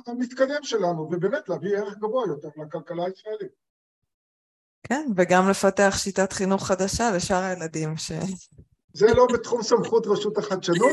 המתקדם 0.08 0.64
שלנו, 0.64 1.02
ובאמת 1.02 1.50
להביא 1.50 1.78
ערך 1.78 1.98
גבוה 1.98 2.28
יותר 2.28 2.48
לכלכלה 2.58 3.06
הישראלית. 3.06 3.52
כן, 4.84 5.08
וגם 5.16 5.50
לפתח 5.50 5.96
שיטת 5.98 6.34
חינוך 6.34 6.68
חדשה 6.68 7.12
לשאר 7.12 7.44
הילדים 7.44 7.98
ש... 7.98 8.12
זה 8.94 9.14
לא 9.14 9.28
בתחום 9.34 9.64
סמכות 9.64 10.08
רשות 10.08 10.38
החדשנות. 10.38 10.92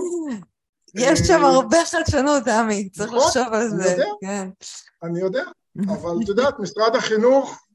יש 0.95 1.19
שם 1.19 1.45
הרבה 1.45 1.79
חדשנות, 1.85 2.49
עמי, 2.49 2.89
צריך 2.89 3.13
נכון, 3.13 3.23
לחשוב 3.27 3.53
על 3.53 3.69
זה. 3.69 3.85
אני 3.85 3.91
יודע, 3.93 4.07
כן. 4.21 4.49
אני 5.03 5.21
יודע, 5.21 5.45
אבל 5.79 6.23
את 6.23 6.29
יודעת, 6.29 6.59
משרד 6.59 6.97
החינוך 6.97 7.67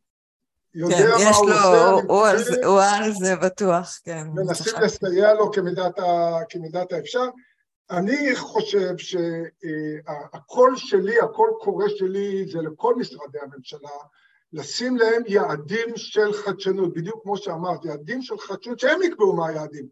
יודע 0.73 0.97
כן, 0.97 1.23
מה 1.23 1.35
הוא 1.37 1.49
לו, 1.49 1.55
עושה. 2.07 2.65
הוא 2.65 2.81
על 2.81 3.11
זה 3.11 3.35
בטוח, 3.35 3.99
כן. 4.03 4.27
מנסים 4.33 4.73
לסייע 4.81 5.33
לו 5.33 5.51
כמידת 6.49 6.91
האפשר. 6.91 7.25
אני 7.89 8.35
חושב 8.35 8.97
שהקול 8.97 10.75
שלי, 10.75 11.19
הקול 11.19 11.49
קורא 11.59 11.85
שלי, 11.97 12.45
זה 12.51 12.61
לכל 12.61 12.95
משרדי 12.95 13.39
הממשלה, 13.41 13.89
לשים 14.53 14.97
להם 14.97 15.21
יעדים 15.27 15.89
של 15.95 16.33
חדשנות, 16.33 16.93
בדיוק 16.93 17.23
כמו 17.23 17.37
שאמרת, 17.37 17.85
יעדים 17.85 18.21
של 18.21 18.37
חדשנות 18.37 18.79
שהם 18.79 19.03
יקבעו 19.03 19.35
מה 19.35 19.47
היעדים, 19.47 19.87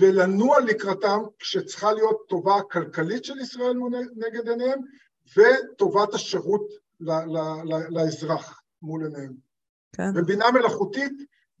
ולנוע 0.00 0.60
לקראתם 0.60 1.20
כשצריכה 1.38 1.92
להיות 1.92 2.16
טובה 2.28 2.56
הכלכלית 2.56 3.24
של 3.24 3.38
ישראל 3.40 3.76
נגד 4.16 4.48
עיניהם, 4.48 4.80
וטובת 5.36 6.14
השירות 6.14 6.81
לאזרח 7.90 8.62
מול 8.82 9.04
עיניהם. 9.04 9.32
כן. 9.96 10.10
ובינה 10.16 10.50
מלאכותית 10.50 11.12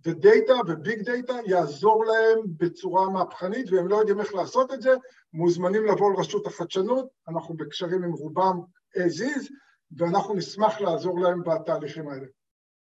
ודאטה 0.06 0.52
וביג 0.68 1.02
דאטה 1.02 1.32
יעזור 1.46 2.04
להם 2.04 2.38
בצורה 2.56 3.10
מהפכנית, 3.10 3.72
והם 3.72 3.88
לא 3.88 3.96
יודעים 3.96 4.20
איך 4.20 4.34
לעשות 4.34 4.72
את 4.72 4.82
זה, 4.82 4.90
מוזמנים 5.32 5.86
לבוא 5.86 6.12
לרשות 6.12 6.46
החדשנות, 6.46 7.06
אנחנו 7.28 7.56
בקשרים 7.56 8.04
עם 8.04 8.12
רובם 8.12 8.60
as 8.96 9.20
is, 9.20 9.52
ואנחנו 9.96 10.34
נשמח 10.34 10.80
לעזור 10.80 11.20
להם 11.20 11.42
בתהליכים 11.42 12.08
האלה. 12.08 12.26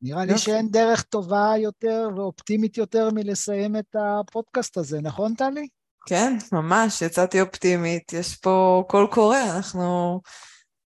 נראה 0.02 0.26
לי 0.26 0.38
שאין 0.38 0.70
דרך 0.72 1.02
טובה 1.02 1.54
יותר 1.58 2.10
ואופטימית 2.16 2.78
יותר 2.78 3.10
מלסיים 3.14 3.76
את 3.76 3.96
הפודקאסט 3.96 4.78
הזה, 4.78 5.02
נכון, 5.02 5.34
טלי? 5.34 5.68
כן, 6.06 6.38
ממש, 6.52 7.02
יצאתי 7.02 7.42
אופטימית, 7.42 8.14
יש 8.14 8.36
פה 8.36 8.84
קול 8.90 9.08
קורא, 9.12 9.38
אנחנו, 9.56 10.22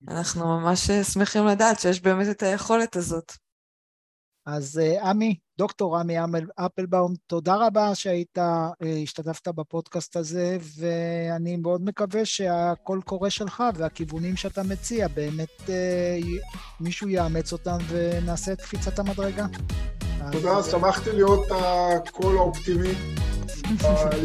אנחנו 0.08 0.46
ממש 0.60 0.92
שמחים 1.14 1.46
לדעת 1.46 1.80
שיש 1.80 2.02
באמת 2.02 2.28
את 2.32 2.44
היכולת 2.44 2.96
הזאת. 2.96 3.32
אז 4.46 4.80
אה, 4.80 5.10
עמי, 5.10 5.40
דוקטור 5.58 5.98
עמי 5.98 6.16
אפלבאום, 6.56 7.14
תודה 7.28 7.56
רבה 7.56 7.96
שהיית, 7.96 8.38
אה, 8.38 8.72
השתתפת 9.04 9.48
בפודקאסט 9.48 10.16
הזה, 10.16 10.58
ואני 10.78 11.56
מאוד 11.56 11.86
מקווה 11.86 12.26
שהקול 12.26 13.02
קורא 13.02 13.30
שלך 13.30 13.64
והכיוונים 13.76 14.36
שאתה 14.36 14.64
מציע, 14.64 15.08
באמת 15.08 15.70
אה, 15.70 16.18
מישהו 16.80 17.10
יאמץ 17.10 17.54
אותם 17.54 17.78
ונעשה 17.90 18.54
את 18.54 18.62
קפיצת 18.62 19.00
המדרגה. 19.00 19.46
תודה, 20.32 20.64
שמחתי 20.64 21.12
להיות 21.12 21.48
הקול 21.52 22.38
האופטימי 22.38 22.94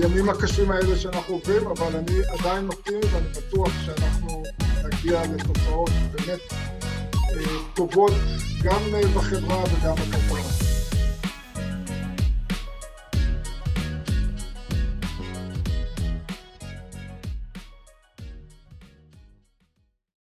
בימים 0.01 0.31
הקשים 0.31 0.70
האלה 0.70 0.99
שאנחנו 0.99 1.35
עוברים, 1.35 1.66
אבל 1.66 1.97
אני 1.97 2.20
עדיין 2.39 2.68
אופטימי 2.68 3.01
ואני 3.12 3.28
בטוח 3.28 3.72
שאנחנו 3.85 4.43
נגיע 4.85 5.22
לתוצאות 5.22 5.91
באמת 6.12 6.41
טובות 7.74 8.12
גם 8.62 8.81
בחברה 9.14 9.64
וגם 9.64 9.95
בכלכלה. 9.95 10.60